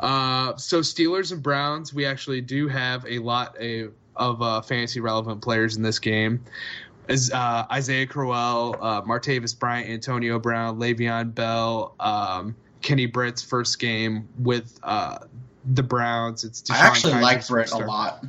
Uh, 0.00 0.56
so 0.56 0.80
Steelers 0.80 1.32
and 1.32 1.42
Browns, 1.42 1.94
we 1.94 2.04
actually 2.04 2.40
do 2.40 2.68
have 2.68 3.04
a 3.06 3.18
lot 3.18 3.56
a 3.60 3.88
of 4.16 4.40
uh, 4.40 4.60
fantasy 4.62 5.00
relevant 5.00 5.42
players 5.42 5.76
in 5.76 5.82
this 5.82 5.98
game. 5.98 6.42
Is 7.08 7.30
uh, 7.30 7.66
Isaiah 7.70 8.06
Crowell, 8.06 8.76
uh, 8.80 9.02
Martavis 9.02 9.56
Bryant, 9.56 9.88
Antonio 9.88 10.40
Brown, 10.40 10.80
Le'Veon 10.80 11.32
Bell, 11.34 11.94
um, 12.00 12.56
Kenny 12.82 13.06
Britt's 13.06 13.42
first 13.42 13.78
game 13.78 14.28
with 14.40 14.78
uh, 14.82 15.18
the 15.74 15.82
Browns. 15.84 16.42
It's 16.42 16.68
I 16.68 16.78
actually 16.78 17.12
Kaiser's 17.12 17.22
like 17.22 17.48
Britt 17.48 17.72
a 17.72 17.86
lot. 17.86 18.24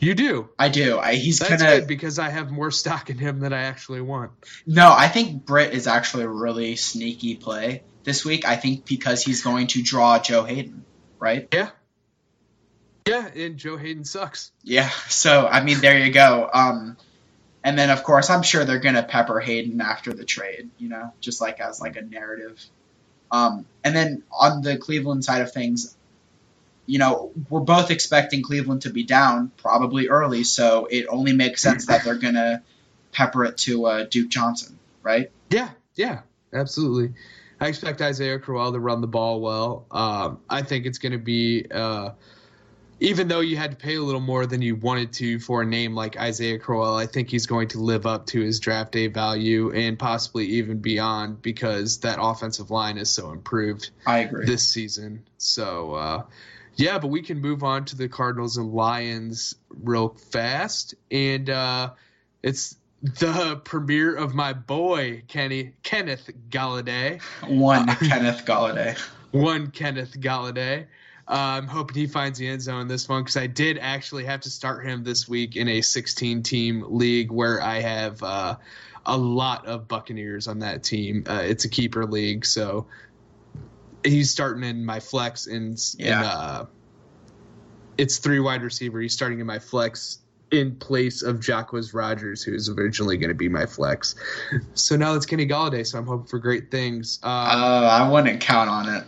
You 0.00 0.14
do. 0.14 0.48
I 0.58 0.68
do. 0.68 0.98
I, 0.98 1.14
he's 1.14 1.40
That's 1.40 1.62
gonna. 1.62 1.78
good 1.78 1.88
because 1.88 2.18
I 2.18 2.28
have 2.28 2.50
more 2.50 2.70
stock 2.70 3.10
in 3.10 3.18
him 3.18 3.40
than 3.40 3.52
I 3.52 3.62
actually 3.62 4.00
want. 4.00 4.32
No, 4.66 4.92
I 4.96 5.08
think 5.08 5.44
Britt 5.44 5.72
is 5.74 5.86
actually 5.86 6.24
a 6.24 6.28
really 6.28 6.76
sneaky 6.76 7.34
play 7.34 7.82
this 8.04 8.24
week. 8.24 8.46
I 8.46 8.56
think 8.56 8.86
because 8.86 9.22
he's 9.22 9.42
going 9.42 9.66
to 9.68 9.82
draw 9.82 10.18
Joe 10.18 10.44
Haden, 10.44 10.84
right? 11.18 11.48
Yeah. 11.52 11.70
Yeah, 13.06 13.26
and 13.34 13.56
Joe 13.56 13.76
Haden 13.76 14.04
sucks. 14.04 14.52
Yeah. 14.62 14.90
So 15.08 15.46
I 15.46 15.62
mean, 15.64 15.80
there 15.80 15.98
you 15.98 16.12
go. 16.12 16.48
Um, 16.52 16.96
and 17.64 17.78
then 17.78 17.90
of 17.90 18.04
course 18.04 18.30
I'm 18.30 18.42
sure 18.42 18.64
they're 18.64 18.80
gonna 18.80 19.02
pepper 19.02 19.40
Haden 19.40 19.80
after 19.80 20.12
the 20.12 20.24
trade. 20.24 20.70
You 20.78 20.90
know, 20.90 21.12
just 21.20 21.40
like 21.40 21.58
as 21.60 21.80
like 21.80 21.96
a 21.96 22.02
narrative. 22.02 22.62
Um, 23.30 23.66
and 23.84 23.96
then 23.96 24.22
on 24.32 24.62
the 24.62 24.78
Cleveland 24.78 25.24
side 25.24 25.42
of 25.42 25.52
things, 25.52 25.96
you 26.88 26.98
know, 26.98 27.32
we're 27.50 27.60
both 27.60 27.90
expecting 27.90 28.42
Cleveland 28.42 28.82
to 28.82 28.90
be 28.90 29.04
down 29.04 29.52
probably 29.58 30.08
early, 30.08 30.42
so 30.42 30.88
it 30.90 31.06
only 31.08 31.34
makes 31.34 31.60
sense 31.62 31.86
that 31.86 32.02
they're 32.02 32.14
gonna 32.14 32.62
pepper 33.12 33.44
it 33.44 33.58
to 33.58 33.86
uh, 33.86 34.04
Duke 34.04 34.30
Johnson, 34.30 34.78
right? 35.02 35.30
Yeah, 35.50 35.70
yeah, 35.94 36.20
absolutely. 36.52 37.14
I 37.60 37.66
expect 37.68 38.00
Isaiah 38.00 38.38
Crowell 38.38 38.72
to 38.72 38.78
run 38.78 39.00
the 39.00 39.06
ball 39.06 39.40
well. 39.40 39.86
Um, 39.90 40.40
I 40.48 40.62
think 40.62 40.86
it's 40.86 40.98
going 40.98 41.12
to 41.12 41.18
be, 41.18 41.66
uh, 41.70 42.10
even 43.00 43.26
though 43.26 43.40
you 43.40 43.56
had 43.56 43.72
to 43.72 43.76
pay 43.76 43.96
a 43.96 44.02
little 44.02 44.20
more 44.20 44.46
than 44.46 44.62
you 44.62 44.76
wanted 44.76 45.12
to 45.14 45.40
for 45.40 45.62
a 45.62 45.66
name 45.66 45.94
like 45.94 46.16
Isaiah 46.16 46.58
Crowell, 46.58 46.94
I 46.94 47.06
think 47.06 47.30
he's 47.30 47.46
going 47.46 47.68
to 47.68 47.80
live 47.80 48.06
up 48.06 48.26
to 48.26 48.40
his 48.40 48.60
draft 48.60 48.92
day 48.92 49.08
value 49.08 49.72
and 49.72 49.98
possibly 49.98 50.46
even 50.46 50.78
beyond 50.78 51.42
because 51.42 51.98
that 52.00 52.18
offensive 52.20 52.70
line 52.70 52.98
is 52.98 53.10
so 53.10 53.32
improved 53.32 53.90
I 54.06 54.18
agree. 54.18 54.46
this 54.46 54.68
season. 54.68 55.24
So, 55.38 55.94
uh, 55.94 56.22
yeah, 56.78 56.98
but 56.98 57.08
we 57.08 57.22
can 57.22 57.40
move 57.40 57.64
on 57.64 57.84
to 57.86 57.96
the 57.96 58.08
Cardinals 58.08 58.56
and 58.56 58.72
Lions 58.72 59.56
real 59.82 60.10
fast. 60.10 60.94
And 61.10 61.50
uh, 61.50 61.90
it's 62.42 62.76
the 63.02 63.60
premiere 63.64 64.14
of 64.14 64.32
my 64.32 64.52
boy, 64.52 65.24
Kenny 65.26 65.72
Kenneth 65.82 66.30
Golladay. 66.50 67.20
One 67.48 67.86
Kenneth 68.08 68.44
Golladay. 68.44 68.96
One 69.32 69.72
Kenneth 69.72 70.20
Golladay. 70.20 70.86
Uh, 71.26 71.58
I'm 71.60 71.66
hoping 71.66 71.96
he 71.96 72.06
finds 72.06 72.38
the 72.38 72.46
end 72.46 72.62
zone 72.62 72.82
in 72.82 72.88
this 72.88 73.08
one 73.08 73.22
because 73.22 73.36
I 73.36 73.48
did 73.48 73.78
actually 73.78 74.24
have 74.24 74.40
to 74.42 74.50
start 74.50 74.86
him 74.86 75.02
this 75.02 75.28
week 75.28 75.56
in 75.56 75.68
a 75.68 75.80
16 75.80 76.44
team 76.44 76.84
league 76.88 77.32
where 77.32 77.60
I 77.60 77.80
have 77.80 78.22
uh, 78.22 78.56
a 79.04 79.16
lot 79.16 79.66
of 79.66 79.88
Buccaneers 79.88 80.46
on 80.46 80.60
that 80.60 80.84
team. 80.84 81.24
Uh, 81.28 81.42
it's 81.44 81.64
a 81.64 81.68
keeper 81.68 82.06
league, 82.06 82.46
so 82.46 82.86
he's 84.04 84.30
starting 84.30 84.64
in 84.64 84.84
my 84.84 85.00
flex 85.00 85.46
in, 85.46 85.76
Yeah. 85.96 86.20
in 86.20 86.24
uh, 86.26 86.66
it's 87.96 88.18
three 88.18 88.40
wide 88.40 88.62
receiver. 88.62 89.00
He's 89.00 89.12
starting 89.12 89.40
in 89.40 89.46
my 89.46 89.58
flex 89.58 90.18
in 90.50 90.76
place 90.76 91.22
of 91.22 91.40
Jacquizz 91.40 91.92
Rodgers, 91.92 92.42
who's 92.42 92.68
originally 92.70 93.16
going 93.18 93.28
to 93.28 93.34
be 93.34 93.48
my 93.48 93.66
flex. 93.66 94.14
So 94.74 94.96
now 94.96 95.14
it's 95.14 95.26
Kenny 95.26 95.46
Golladay. 95.46 95.86
So 95.86 95.98
I'm 95.98 96.06
hoping 96.06 96.26
for 96.26 96.38
great 96.38 96.70
things. 96.70 97.18
Uh, 97.22 97.26
Um, 97.28 97.84
I 97.84 98.10
wouldn't 98.10 98.40
count 98.40 98.70
on 98.70 98.88
it. 98.94 99.04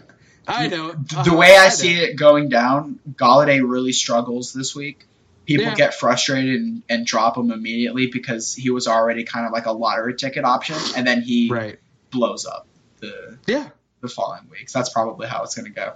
I 0.49 0.67
know 0.67 0.93
The 0.93 1.35
way 1.35 1.57
I 1.57 1.69
see 1.69 1.95
it 1.97 2.17
going 2.17 2.49
down, 2.49 2.99
Golladay 3.15 3.67
really 3.67 3.93
struggles 3.93 4.53
this 4.53 4.75
week. 4.75 5.07
People 5.47 5.67
Yeah. 5.67 5.75
get 5.75 5.95
frustrated 5.95 6.61
and, 6.61 6.83
and 6.89 7.07
drop 7.07 7.37
him 7.37 7.51
immediately 7.53 8.09
because 8.09 8.53
he 8.55 8.71
was 8.71 8.87
already 8.89 9.25
kind 9.25 9.47
of 9.47 9.53
like 9.53 9.67
a 9.67 9.73
lottery 9.73 10.15
ticket 10.17 10.45
option, 10.45 10.77
and 10.97 11.07
then 11.07 11.23
he 11.23 11.49
right? 11.51 11.79
blows 12.11 12.45
up 12.47 12.67
the 13.01 13.39
Yeah. 13.47 13.69
The 14.01 14.09
following 14.09 14.49
weeks. 14.51 14.73
That's 14.73 14.91
probably 14.91 15.27
how 15.29 15.43
it's 15.43 15.55
going 15.55 15.67
to 15.67 15.73
go. 15.73 15.95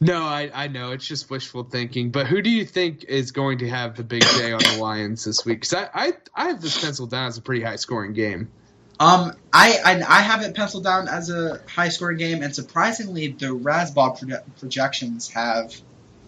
No, 0.00 0.22
I, 0.22 0.50
I 0.52 0.68
know 0.68 0.92
it's 0.92 1.06
just 1.06 1.28
wishful 1.30 1.64
thinking. 1.64 2.10
But 2.10 2.26
who 2.26 2.40
do 2.40 2.48
you 2.48 2.64
think 2.64 3.04
is 3.04 3.32
going 3.32 3.58
to 3.58 3.68
have 3.68 3.96
the 3.96 4.04
big 4.04 4.22
day 4.22 4.52
on 4.52 4.60
the 4.60 4.78
Lions 4.80 5.24
this 5.24 5.44
week? 5.44 5.60
Because 5.60 5.74
I, 5.74 5.88
I 5.94 6.12
I 6.34 6.44
have 6.46 6.62
this 6.62 6.82
penciled 6.82 7.10
down 7.10 7.28
as 7.28 7.36
a 7.36 7.42
pretty 7.42 7.62
high 7.62 7.76
scoring 7.76 8.14
game. 8.14 8.50
Um, 8.98 9.32
I, 9.52 9.78
I 9.84 10.02
I 10.02 10.20
have 10.22 10.42
it 10.42 10.54
penciled 10.54 10.84
down 10.84 11.08
as 11.08 11.30
a 11.30 11.60
high 11.68 11.88
scoring 11.88 12.18
game, 12.18 12.42
and 12.42 12.54
surprisingly, 12.54 13.28
the 13.28 13.46
Razzball 13.46 14.18
proje- 14.18 14.42
projections 14.58 15.28
have 15.30 15.74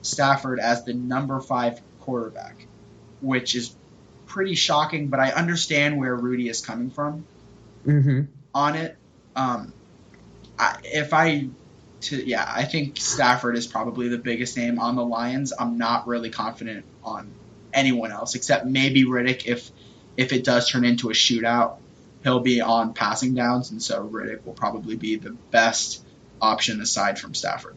Stafford 0.02 0.58
as 0.58 0.84
the 0.84 0.92
number 0.94 1.40
five 1.40 1.80
quarterback, 2.00 2.66
which 3.20 3.54
is 3.54 3.74
pretty 4.26 4.54
shocking. 4.54 5.08
But 5.08 5.20
I 5.20 5.30
understand 5.32 5.98
where 5.98 6.14
Rudy 6.14 6.48
is 6.48 6.60
coming 6.60 6.90
from 6.90 7.24
Mm-hmm. 7.86 8.22
on 8.54 8.76
it. 8.76 8.96
Um, 9.34 9.72
I, 10.62 10.80
if 10.84 11.12
I 11.12 11.48
to 12.02 12.16
yeah, 12.16 12.44
I 12.46 12.64
think 12.64 12.98
Stafford 12.98 13.56
is 13.56 13.66
probably 13.66 14.08
the 14.08 14.18
biggest 14.18 14.56
name 14.56 14.78
on 14.78 14.96
the 14.96 15.04
Lions. 15.04 15.52
I'm 15.58 15.78
not 15.78 16.06
really 16.06 16.30
confident 16.30 16.84
on 17.04 17.32
anyone 17.72 18.12
else 18.12 18.34
except 18.34 18.66
maybe 18.66 19.04
Riddick. 19.04 19.46
If 19.46 19.70
if 20.16 20.32
it 20.32 20.44
does 20.44 20.68
turn 20.68 20.84
into 20.84 21.10
a 21.10 21.12
shootout, 21.12 21.76
he'll 22.22 22.40
be 22.40 22.60
on 22.60 22.94
passing 22.94 23.34
downs, 23.34 23.70
and 23.70 23.82
so 23.82 24.06
Riddick 24.06 24.44
will 24.44 24.52
probably 24.54 24.96
be 24.96 25.16
the 25.16 25.30
best 25.30 26.04
option 26.40 26.80
aside 26.80 27.18
from 27.18 27.34
Stafford. 27.34 27.76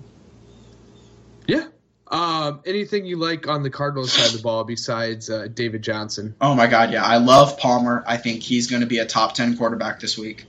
Yeah. 1.48 1.68
Um, 2.08 2.62
anything 2.66 3.06
you 3.06 3.18
like 3.18 3.48
on 3.48 3.64
the 3.64 3.72
Cardinals 3.72 4.14
side 4.14 4.28
of 4.28 4.34
the 4.34 4.44
ball 4.44 4.64
besides 4.64 5.30
uh, 5.30 5.48
David 5.52 5.82
Johnson? 5.82 6.36
Oh 6.40 6.54
my 6.54 6.68
God, 6.68 6.92
yeah, 6.92 7.04
I 7.04 7.18
love 7.18 7.58
Palmer. 7.58 8.04
I 8.06 8.18
think 8.18 8.44
he's 8.44 8.68
going 8.68 8.82
to 8.82 8.88
be 8.88 9.00
a 9.00 9.06
top 9.06 9.34
ten 9.34 9.58
quarterback 9.58 10.00
this 10.00 10.18
week. 10.18 10.46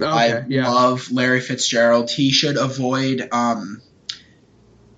Okay, 0.00 0.32
I 0.32 0.44
yeah. 0.48 0.70
love 0.70 1.10
Larry 1.10 1.40
Fitzgerald. 1.40 2.10
He 2.10 2.30
should 2.30 2.56
avoid. 2.56 3.28
Um, 3.32 3.82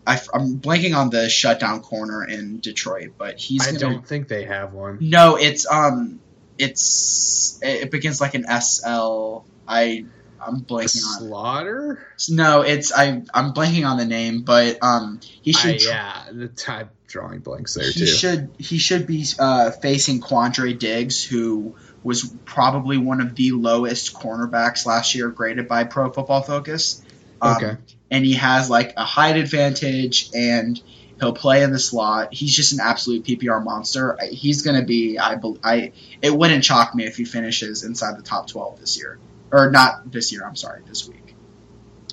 I, 0.07 0.15
am 0.35 0.59
blanking 0.59 0.97
on 0.97 1.11
the 1.11 1.29
shutdown 1.29 1.81
corner 1.81 2.25
in 2.25 2.61
Detroit, 2.61 3.13
but 3.17 3.39
he's 3.39 3.63
I 3.63 3.73
gonna. 3.73 3.79
don't 3.79 4.07
think 4.07 4.29
they 4.29 4.45
have 4.45 4.73
one. 4.73 4.99
No, 5.01 5.37
it's 5.37 5.71
um, 5.71 6.21
it's 6.59 7.59
it 7.63 7.91
begins 7.91 8.21
like 8.21 8.35
an 8.35 8.45
SL. 8.45 9.39
I 9.69 10.05
I'm 10.45 10.61
blanking 10.61 11.05
on. 11.07 11.19
Slaughter? 11.21 12.07
No, 12.29 12.63
it's 12.63 12.93
I 12.93 13.23
I'm 13.35 13.53
blanking 13.53 13.89
on 13.89 13.99
the 13.99 14.05
name, 14.05 14.43
but 14.43 14.79
um, 14.83 15.21
he 15.43 15.55
I, 15.55 15.59
should. 15.59 15.85
yeah, 15.85 16.25
the 16.33 16.49
time 16.49 16.91
drawing 17.07 17.41
blanks 17.41 17.75
there 17.75 17.91
he 17.91 18.01
too. 18.01 18.07
should 18.07 18.51
he 18.59 18.79
should 18.79 19.07
be 19.07 19.25
uh, 19.39 19.71
facing 19.71 20.21
Quandre 20.21 20.79
Diggs, 20.79 21.23
who 21.25 21.77
was 22.03 22.33
probably 22.45 22.97
one 22.99 23.21
of 23.21 23.35
the 23.35 23.53
lowest 23.53 24.15
cornerbacks 24.15 24.87
last 24.87 25.15
year 25.15 25.29
graded 25.29 25.69
by 25.69 25.85
Pro 25.85 26.11
Football 26.11 26.43
Focus. 26.43 27.03
Um, 27.43 27.57
Okay. 27.57 27.77
And 28.11 28.25
he 28.25 28.35
has 28.35 28.69
like 28.69 28.95
a 28.97 29.05
height 29.05 29.37
advantage, 29.37 30.31
and 30.35 30.81
he'll 31.21 31.33
play 31.33 31.63
in 31.63 31.71
the 31.71 31.79
slot. 31.79 32.35
He's 32.35 32.55
just 32.57 32.73
an 32.73 32.81
absolute 32.81 33.25
PPR 33.25 33.63
monster. 33.63 34.19
He's 34.31 34.63
going 34.63 34.81
to 34.81 34.85
be 34.85 35.17
I 35.19 35.37
bel 35.37 35.57
I 35.63 35.93
it 36.21 36.37
wouldn't 36.37 36.65
shock 36.65 36.93
me 36.95 37.05
if 37.07 37.17
he 37.17 37.25
finishes 37.25 37.85
inside 37.85 38.19
the 38.19 38.23
top 38.23 38.49
twelve 38.49 38.81
this 38.81 38.99
year, 38.99 39.19
or 39.53 39.71
not 39.71 40.11
this 40.11 40.33
year. 40.33 40.45
I'm 40.45 40.57
sorry, 40.57 40.83
this 40.89 41.09
week. 41.09 41.37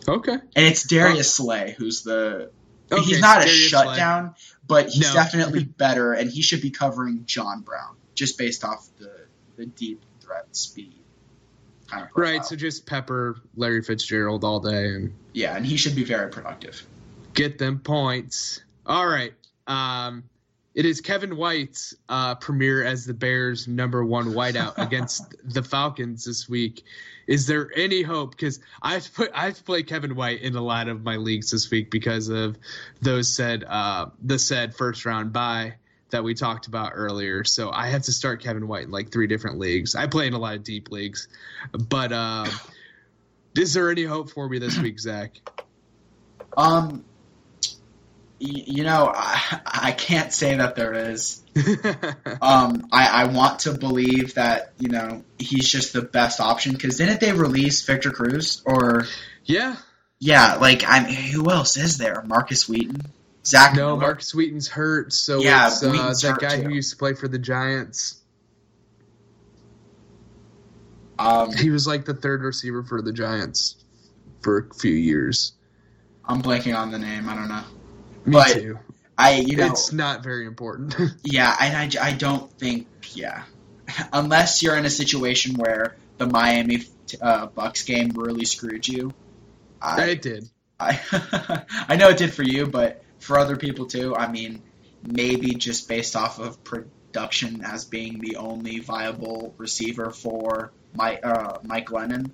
Okay. 0.07 0.33
And 0.33 0.65
it's 0.65 0.83
Darius 0.87 1.33
Slay 1.33 1.75
who's 1.77 2.03
the 2.03 2.51
Okay, 2.91 3.01
he's 3.01 3.19
not 3.19 3.39
a 3.41 3.45
Darius 3.45 3.69
Slay. 3.71 3.83
shutdown, 3.85 4.35
but 4.67 4.89
he's 4.89 5.07
No. 5.13 5.13
definitely 5.13 5.63
better, 5.77 6.13
and 6.13 6.29
he 6.31 6.43
should 6.43 6.61
be 6.61 6.69
covering 6.69 7.23
John 7.25 7.61
Brown 7.61 7.95
just 8.13 8.37
based 8.37 8.63
off 8.63 8.87
the 8.99 9.11
the 9.57 9.65
deep 9.65 10.01
threat 10.21 10.55
speed 10.55 10.93
kind 11.87 12.03
of. 12.03 12.09
Right, 12.15 12.45
so 12.45 12.55
just 12.55 12.85
pepper 12.85 13.41
Larry 13.55 13.81
Fitzgerald 13.81 14.43
all 14.43 14.59
day 14.59 14.87
and 14.93 15.13
yeah, 15.33 15.55
and 15.55 15.65
he 15.65 15.77
should 15.77 15.95
be 15.95 16.03
very 16.03 16.29
productive. 16.29 16.85
get 17.33 17.57
them 17.57 17.79
points. 17.79 18.61
All 18.85 19.05
right. 19.05 19.33
Um, 19.67 20.23
it 20.73 20.85
is 20.85 21.01
Kevin 21.01 21.37
White's 21.37 21.95
uh, 22.07 22.35
premiere 22.35 22.83
as 22.83 23.05
the 23.05 23.13
Bears' 23.13 23.67
number 23.67 24.05
one 24.05 24.27
whiteout 24.27 24.77
against 24.77 25.35
the 25.43 25.63
Falcons 25.63 26.25
this 26.25 26.47
week. 26.47 26.83
Is 27.25 27.47
there 27.47 27.71
any 27.75 28.03
hope? 28.03 28.31
Because 28.31 28.59
I 28.81 28.93
have 28.93 29.03
to 29.03 29.11
put 29.11 29.31
I 29.33 29.45
have 29.45 29.57
to 29.57 29.63
play 29.63 29.83
Kevin 29.83 30.15
White 30.15 30.41
in 30.41 30.55
a 30.55 30.61
lot 30.61 30.87
of 30.87 31.03
my 31.03 31.17
leagues 31.17 31.51
this 31.51 31.69
week 31.71 31.91
because 31.91 32.29
of 32.29 32.57
those 33.01 33.33
said 33.33 33.63
uh, 33.63 34.07
the 34.21 34.39
said 34.39 34.75
first 34.75 35.05
round 35.05 35.33
bye 35.33 35.75
that 36.09 36.23
we 36.23 36.33
talked 36.33 36.67
about 36.67 36.91
earlier. 36.95 37.43
So 37.43 37.69
I 37.71 37.87
have 37.87 38.03
to 38.03 38.11
start 38.11 38.41
Kevin 38.41 38.67
White 38.67 38.83
in 38.83 38.91
like 38.91 39.11
three 39.11 39.27
different 39.27 39.59
leagues. 39.59 39.95
I 39.95 40.07
play 40.07 40.27
in 40.27 40.33
a 40.33 40.39
lot 40.39 40.55
of 40.55 40.63
deep 40.63 40.91
leagues, 40.91 41.27
but 41.71 42.11
uh, 42.11 42.45
is 43.55 43.73
there 43.73 43.91
any 43.91 44.03
hope 44.03 44.29
for 44.29 44.47
me 44.47 44.59
this 44.59 44.77
week, 44.77 44.99
Zach? 44.99 45.31
Um, 46.55 47.03
you 48.39 48.83
know, 48.83 49.11
I, 49.13 49.61
I 49.65 49.91
can't 49.91 50.31
say 50.31 50.55
that 50.55 50.75
there 50.75 51.11
is. 51.11 51.43
Um, 52.39 52.87
I, 52.91 53.23
I 53.23 53.25
want 53.25 53.61
to 53.61 53.73
believe 53.73 54.35
that 54.35 54.73
you 54.77 54.89
know 54.89 55.23
he's 55.39 55.67
just 55.67 55.91
the 55.91 56.03
best 56.03 56.39
option 56.39 56.73
because 56.73 56.97
didn't 56.97 57.19
they 57.19 57.33
release 57.33 57.81
Victor 57.81 58.11
Cruz 58.11 58.61
or 58.63 59.05
yeah, 59.43 59.75
yeah, 60.19 60.55
like 60.55 60.83
I'm 60.87 61.05
who 61.05 61.49
else 61.49 61.77
is 61.77 61.97
there? 61.97 62.21
Markus 62.27 62.69
Wheaton. 62.69 63.01
Zach 63.47 63.75
No, 63.75 63.95
Miller. 63.95 64.01
Markus 64.01 64.33
Wheaton's 64.35 64.67
hurt, 64.67 65.13
so 65.13 65.39
Yeah, 65.41 65.67
it's 65.67 65.81
uh, 65.83 65.91
that 65.91 66.37
guy 66.39 66.57
too. 66.57 66.63
who 66.63 66.69
used 66.73 66.91
to 66.91 66.97
play 66.97 67.13
for 67.13 67.27
the 67.27 67.39
Giants. 67.39 68.21
Um, 71.17 71.51
He 71.53 71.69
was 71.69 71.87
like 71.87 72.05
the 72.05 72.13
third 72.13 72.41
receiver 72.41 72.83
for 72.83 73.01
the 73.01 73.13
Giants 73.13 73.75
for 74.41 74.67
a 74.69 74.73
few 74.75 74.93
years. 74.93 75.53
I'm 76.25 76.41
blanking 76.41 76.77
on 76.77 76.91
the 76.91 76.99
name. 76.99 77.29
I 77.29 77.35
don't 77.35 77.47
know. 77.47 77.63
Me 78.25 78.33
But, 78.33 78.53
too. 78.53 78.79
I 79.17 79.35
you 79.35 79.57
know 79.57 79.65
it's 79.67 79.91
not 79.91 80.21
very 80.23 80.45
important. 80.45 80.95
yeah, 81.23 81.55
and 81.59 81.97
I, 81.97 82.09
I 82.09 82.11
don't 82.11 82.51
think 82.59 82.85
yeah, 83.13 83.43
unless 84.13 84.61
you're 84.61 84.75
in 84.77 84.85
a 84.85 84.91
situation 84.91 85.55
where 85.55 85.95
the 86.19 86.27
Miami 86.27 86.83
uh, 87.19 87.47
Bucs 87.47 87.83
game 87.85 88.11
really 88.13 88.45
screwed 88.45 88.87
you. 88.87 89.11
I, 89.81 90.03
it 90.09 90.21
did. 90.21 90.47
I 90.79 90.99
I 91.87 91.95
know 91.95 92.09
it 92.09 92.17
did 92.17 92.31
for 92.31 92.43
you, 92.43 92.67
but 92.67 93.01
for 93.19 93.37
other 93.37 93.57
people 93.57 93.85
too. 93.85 94.15
I 94.15 94.31
mean, 94.31 94.61
maybe 95.03 95.53
just 95.55 95.87
based 95.87 96.15
off 96.15 96.39
of 96.39 96.63
production 96.63 97.63
as 97.63 97.85
being 97.85 98.19
the 98.19 98.37
only 98.37 98.79
viable 98.79 99.53
receiver 99.57 100.11
for 100.11 100.71
Mike 100.93 101.21
uh, 101.23 101.57
Mike 101.63 101.87
Glennon. 101.87 102.31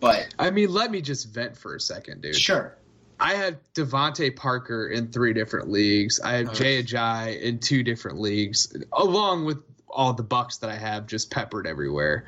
But 0.00 0.34
I 0.38 0.50
mean, 0.50 0.72
let 0.72 0.90
me 0.90 1.00
just 1.00 1.28
vent 1.32 1.56
for 1.56 1.74
a 1.74 1.80
second, 1.80 2.22
dude. 2.22 2.36
sure, 2.36 2.76
I 3.18 3.34
have 3.34 3.56
DeVante 3.74 4.34
Parker 4.36 4.88
in 4.88 5.10
three 5.10 5.32
different 5.32 5.70
leagues. 5.70 6.20
I 6.20 6.34
have 6.34 6.50
Uh. 6.50 6.54
Jay 6.54 6.82
Ajayi 6.82 7.40
in 7.42 7.58
two 7.58 7.82
different 7.82 8.20
leagues, 8.20 8.76
along 8.92 9.44
with 9.44 9.58
all 9.90 10.12
the 10.12 10.22
Bucs 10.24 10.60
that 10.60 10.70
I 10.70 10.76
have 10.76 11.06
just 11.06 11.30
peppered 11.30 11.66
everywhere. 11.66 12.26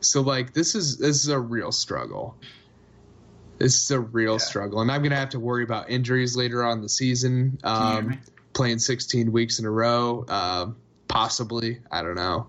So 0.00 0.22
like 0.22 0.54
this 0.54 0.74
is 0.74 0.96
this 0.96 1.16
is 1.16 1.28
a 1.28 1.38
real 1.38 1.72
struggle. 1.72 2.36
This 3.60 3.82
is 3.82 3.90
a 3.90 4.00
real 4.00 4.32
Yeah. 4.32 4.38
struggle, 4.38 4.80
and 4.80 4.90
I'm 4.90 5.02
gonna 5.02 5.16
have 5.16 5.28
to 5.30 5.38
worry 5.38 5.62
about 5.64 5.90
injuries 5.90 6.34
later 6.34 6.64
on 6.64 6.78
in 6.78 6.82
the 6.82 6.88
season. 6.88 7.58
Can 7.62 7.82
you 7.82 7.92
hear 7.92 8.12
Um, 8.12 8.18
playing 8.54 8.78
16 8.78 9.32
weeks 9.32 9.58
in 9.58 9.66
a 9.66 9.70
row, 9.70 10.24
uh, 10.28 10.66
possibly. 11.08 11.80
I 11.92 12.02
don't 12.02 12.14
know. 12.16 12.46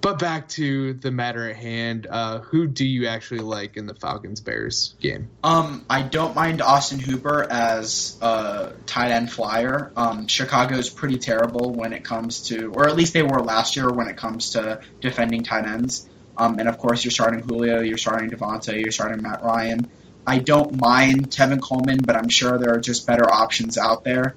But 0.00 0.18
back 0.18 0.48
to 0.50 0.94
the 0.94 1.10
matter 1.10 1.48
at 1.50 1.56
hand. 1.56 2.06
Uh, 2.08 2.38
who 2.40 2.66
do 2.66 2.86
you 2.86 3.06
actually 3.08 3.40
like 3.40 3.76
in 3.76 3.86
the 3.86 3.94
Falcons 3.94 4.40
Bears 4.40 4.94
game? 5.00 5.28
Um, 5.44 5.84
I 5.90 6.02
don't 6.02 6.34
mind 6.34 6.62
Austin 6.62 6.98
Hooper 6.98 7.46
as 7.50 8.16
a 8.22 8.72
tight 8.86 9.10
end 9.10 9.30
flyer. 9.30 9.90
Um, 9.96 10.28
Chicago's 10.28 10.88
pretty 10.88 11.18
terrible 11.18 11.72
when 11.74 11.92
it 11.92 12.04
comes 12.04 12.44
to, 12.48 12.72
or 12.72 12.88
at 12.88 12.96
least 12.96 13.12
they 13.14 13.22
were 13.22 13.40
last 13.42 13.76
year 13.76 13.88
when 13.90 14.08
it 14.08 14.16
comes 14.16 14.50
to 14.50 14.80
defending 15.00 15.42
tight 15.42 15.66
ends. 15.66 16.08
Um, 16.38 16.58
and 16.58 16.68
of 16.68 16.78
course, 16.78 17.04
you're 17.04 17.10
starting 17.10 17.40
Julio, 17.40 17.80
you're 17.80 17.98
starting 17.98 18.30
Devonta, 18.30 18.80
you're 18.80 18.92
starting 18.92 19.22
Matt 19.22 19.42
Ryan. 19.42 19.86
I 20.26 20.38
don't 20.38 20.80
mind 20.80 21.30
Tevin 21.30 21.60
Coleman, 21.60 21.98
but 22.04 22.16
I'm 22.16 22.28
sure 22.28 22.58
there 22.58 22.74
are 22.74 22.80
just 22.80 23.06
better 23.06 23.30
options 23.30 23.78
out 23.78 24.04
there. 24.04 24.34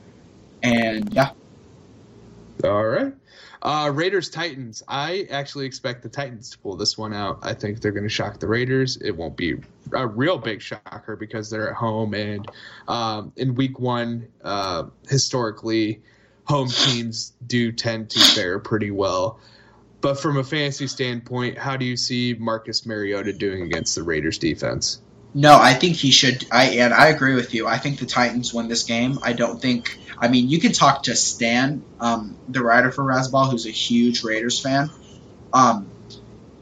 And 0.62 1.14
yeah, 1.14 1.32
All 2.64 2.86
right. 2.86 3.14
Uh, 3.62 3.92
Raiders 3.94 4.30
Titans. 4.30 4.84
I 4.88 5.28
actually 5.30 5.66
expect 5.66 6.04
the 6.04 6.10
Titans 6.10 6.52
to 6.52 6.60
pull 6.60 6.78
this 6.78 6.98
one 6.98 7.14
out. 7.14 7.40
I 7.42 7.54
think 7.54 7.82
they're 7.82 7.92
going 7.92 8.04
to 8.06 8.10
shock 8.10 8.40
the 8.40 8.48
Raiders. 8.48 8.98
It 8.98 9.12
won't 9.12 9.36
be 9.36 9.58
a 9.92 10.08
real 10.08 10.38
big 10.38 10.62
shocker 10.62 11.16
because 11.18 11.50
they're 11.50 11.70
at 11.70 11.76
home 11.76 12.14
and 12.14 12.50
um, 12.88 13.34
in 13.36 13.56
Week 13.56 13.78
One, 13.78 14.30
uh, 14.44 14.84
historically, 15.10 16.02
home 16.46 16.70
teams 16.70 17.34
do 17.46 17.72
tend 17.72 18.12
to 18.12 18.20
fare 18.20 18.60
pretty 18.60 18.92
well. 18.92 19.40
But 20.02 20.20
from 20.20 20.38
a 20.38 20.44
fantasy 20.44 20.88
standpoint, 20.88 21.58
how 21.58 21.76
do 21.76 21.84
you 21.84 21.98
see 21.98 22.36
Marcus 22.40 22.86
Mariota 22.86 23.34
doing 23.34 23.64
against 23.64 23.96
the 23.96 24.04
Raiders 24.04 24.38
defense? 24.38 25.02
No, 25.34 25.58
I 25.60 25.74
think 25.74 25.96
he 25.96 26.12
should. 26.12 26.46
I 26.52 26.66
and 26.78 26.94
I 26.94 27.08
agree 27.08 27.36
with 27.36 27.54
you. 27.54 27.68
I 27.68 27.78
think 27.78 28.00
the 28.00 28.06
Titans 28.06 28.54
win 28.54 28.68
this 28.68 28.84
game. 28.84 29.20
I 29.22 29.34
don't 29.34 29.62
think. 29.62 29.98
I 30.18 30.28
mean, 30.28 30.50
you 30.50 30.60
can 30.60 30.72
talk 30.74 31.04
to 31.04 31.16
Stan, 31.16 31.84
um, 32.00 32.36
the 32.50 32.62
writer 32.62 32.92
for 32.92 33.04
Razzball, 33.04 33.52
who's 33.52 33.66
a 33.66 33.72
huge 33.72 34.24
Raiders 34.24 34.60
fan. 34.60 34.90
Um, 35.54 35.88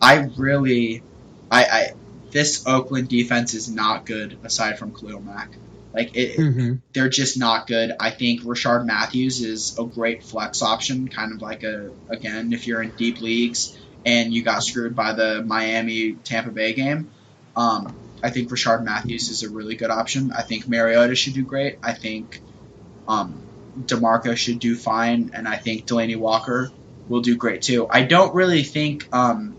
I 0.01 0.29
really, 0.37 1.01
I, 1.49 1.63
I 1.63 1.91
this 2.31 2.67
Oakland 2.67 3.07
defense 3.07 3.53
is 3.53 3.69
not 3.69 4.05
good 4.05 4.37
aside 4.43 4.77
from 4.77 4.93
Khalil 4.93 5.21
Mack. 5.21 5.49
Like 5.93 6.15
it, 6.15 6.37
Mm-hmm. 6.37 6.75
they're 6.93 7.09
just 7.09 7.39
not 7.39 7.65
good. 7.67 7.93
I 7.99 8.11
think 8.11 8.41
Rishard 8.41 8.85
Matthews 8.85 9.41
is 9.41 9.79
a 9.79 9.85
great 9.85 10.23
flex 10.23 10.61
option, 10.61 11.07
kind 11.07 11.33
of 11.33 11.41
like 11.41 11.63
a 11.63 11.89
again 12.09 12.53
if 12.53 12.67
you're 12.67 12.83
in 12.83 12.91
deep 12.91 13.21
leagues 13.21 13.75
and 14.05 14.33
you 14.33 14.43
got 14.43 14.61
screwed 14.61 14.95
by 14.95 15.13
the 15.13 15.41
Miami 15.41 16.13
Tampa 16.13 16.51
Bay 16.51 16.73
game. 16.73 17.09
Um, 17.55 17.95
I 18.23 18.29
think 18.29 18.49
Rishard 18.49 18.83
Matthews 18.83 19.29
is 19.29 19.43
a 19.43 19.49
really 19.49 19.75
good 19.75 19.89
option. 19.91 20.31
I 20.31 20.41
think 20.41 20.67
Mariota 20.67 21.15
should 21.15 21.33
do 21.33 21.43
great. 21.43 21.77
I 21.83 21.93
think 21.93 22.41
um, 23.07 23.41
Demarco 23.79 24.35
should 24.35 24.59
do 24.59 24.75
fine, 24.75 25.31
and 25.33 25.47
I 25.47 25.57
think 25.57 25.85
Delanie 25.85 26.17
Walker 26.17 26.71
will 27.07 27.21
do 27.21 27.35
great 27.37 27.61
too. 27.61 27.87
I 27.89 28.03
don't 28.03 28.33
really 28.33 28.63
think. 28.63 29.07
Um, 29.13 29.55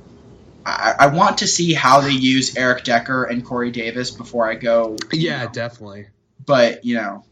I, 0.67 0.95
I 0.99 1.07
want 1.07 1.39
to 1.39 1.47
see 1.47 1.73
how 1.73 2.01
they 2.03 2.11
use 2.11 2.57
Eric 2.57 2.85
Decker 2.85 3.25
and 3.25 3.45
Corey 3.45 3.71
Davis 3.71 4.11
before 4.11 4.47
I 4.51 4.55
go. 4.55 4.97
Yeah, 5.13 5.45
know, 5.45 5.51
definitely. 5.51 6.09
but 6.45 6.85
you 6.85 6.97
know, 6.97 7.25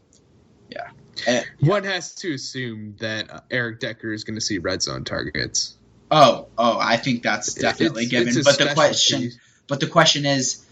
yeah. 0.69 0.89
Eh, 1.27 1.43
One 1.59 1.83
has 1.83 2.15
to 2.15 2.33
assume 2.33 2.95
that 2.99 3.29
uh, 3.29 3.39
Eric 3.51 3.79
Decker 3.79 4.11
is 4.13 4.23
going 4.23 4.35
to 4.35 4.41
see 4.41 4.57
red 4.59 4.81
zone 4.81 5.03
targets. 5.03 5.75
oh, 6.09 6.47
oh, 6.57 6.79
I 6.79 6.97
think 6.97 7.21
that's 7.21 7.53
definitely 7.53 8.05
It's- 8.05 8.11
given. 8.11 8.37
it's 8.37 8.43
but 8.43 8.57
the 8.57 8.73
question, 8.73 9.31
but 9.67 9.79
the 9.81 9.87
question 9.87 10.25
is, 10.25 10.65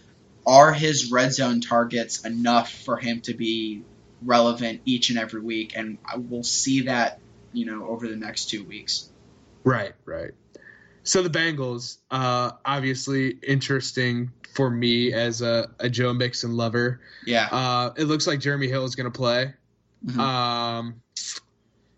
are 0.46 0.72
his 0.72 1.10
red 1.10 1.34
zone 1.34 1.60
targets 1.60 2.24
enough 2.24 2.72
for 2.72 2.96
him 2.96 3.20
to 3.22 3.34
be 3.34 3.82
relevant 4.22 4.80
each 4.84 5.10
and 5.10 5.18
every 5.18 5.40
week? 5.40 5.76
And 5.76 5.98
we'll 6.16 6.44
see 6.44 6.82
that, 6.82 7.18
you 7.52 7.66
know, 7.66 7.86
over 7.88 8.08
the 8.08 8.16
next 8.16 8.46
two 8.50 8.64
weeks. 8.64 9.10
Right, 9.64 9.92
right. 10.04 10.30
So 11.02 11.22
the 11.22 11.30
Bengals, 11.30 11.98
uh, 12.10 12.52
obviously 12.64 13.30
interesting 13.30 14.30
for 14.54 14.70
me 14.70 15.12
as 15.12 15.42
a, 15.42 15.70
a 15.78 15.88
Joe 15.88 16.14
Mixon 16.14 16.56
lover. 16.56 17.00
Yeah. 17.26 17.48
Uh, 17.50 17.92
it 17.96 18.04
looks 18.04 18.26
like 18.26 18.40
Jeremy 18.40 18.68
Hill 18.68 18.84
is 18.84 18.94
going 18.94 19.10
to 19.10 19.16
play. 19.16 19.54
Mhm. 20.04 20.18
Um, 20.18 21.02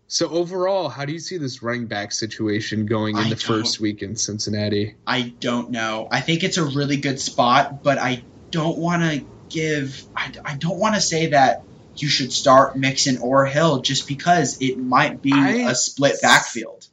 so 0.07 0.27
overall, 0.29 0.89
how 0.89 1.05
do 1.05 1.13
you 1.13 1.19
see 1.19 1.37
this 1.37 1.61
running 1.61 1.85
back 1.85 2.11
situation 2.11 2.87
going 2.87 3.15
in 3.15 3.25
I 3.25 3.29
the 3.29 3.35
first 3.35 3.79
week 3.79 4.01
in 4.01 4.15
Cincinnati? 4.15 4.95
I 5.05 5.33
don't 5.39 5.69
know. 5.69 6.07
I 6.11 6.21
think 6.21 6.43
it's 6.43 6.57
a 6.57 6.65
really 6.65 6.97
good 6.97 7.19
spot, 7.19 7.83
but 7.83 7.99
I 7.99 8.23
don't 8.51 8.77
want 8.77 9.01
to 9.03 9.25
give. 9.49 10.03
I, 10.15 10.31
I 10.43 10.55
don't 10.55 10.77
want 10.79 10.95
to 10.95 11.01
say 11.01 11.27
that 11.27 11.63
you 11.95 12.07
should 12.07 12.31
start 12.31 12.77
Mixon 12.77 13.17
or 13.19 13.45
Hill 13.45 13.81
just 13.81 14.07
because 14.07 14.61
it 14.61 14.77
might 14.77 15.21
be 15.21 15.33
I- 15.33 15.69
a 15.69 15.75
split 15.75 16.21
backfield. 16.21 16.87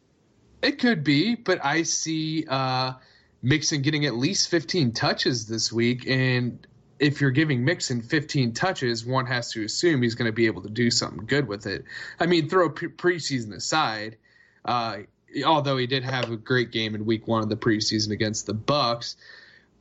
It 0.63 0.79
could 0.81 1.05
be, 1.05 1.37
but 1.37 1.65
I 1.65 1.83
see 1.83 2.45
uh, 2.49 2.95
Mixon 3.43 3.83
getting 3.83 4.07
at 4.07 4.15
least 4.17 4.49
15 4.49 4.93
touches 4.93 5.47
this 5.47 5.73
week, 5.73 6.09
and 6.09 6.67
if 6.99 7.21
you're 7.21 7.31
giving 7.31 7.65
Mixon 7.65 8.01
15 8.03 8.55
touches, 8.55 9.05
one 9.05 9.27
has 9.27 9.53
to 9.53 9.63
assume 9.65 10.03
he's 10.03 10.15
going 10.15 10.29
to 10.29 10.35
be 10.35 10.47
able 10.47 10.63
to 10.63 10.71
do 10.71 10.91
something 10.91 11.27
good 11.27 11.47
with 11.47 11.67
it. 11.67 11.85
I 12.19 12.27
mean, 12.27 12.49
throw 12.49 12.71
pre- 12.71 12.89
preseason 12.89 13.55
aside, 13.55 14.17
uh, 14.65 14.99
although 15.45 15.77
he 15.77 15.87
did 15.87 16.03
have 16.05 16.31
a 16.31 16.37
great 16.37 16.73
game 16.73 16.95
in 16.95 17.05
Week 17.05 17.29
One 17.29 17.43
of 17.43 17.49
the 17.51 17.57
preseason 17.57 18.11
against 18.11 18.47
the 18.47 18.55
Bucs, 18.55 19.17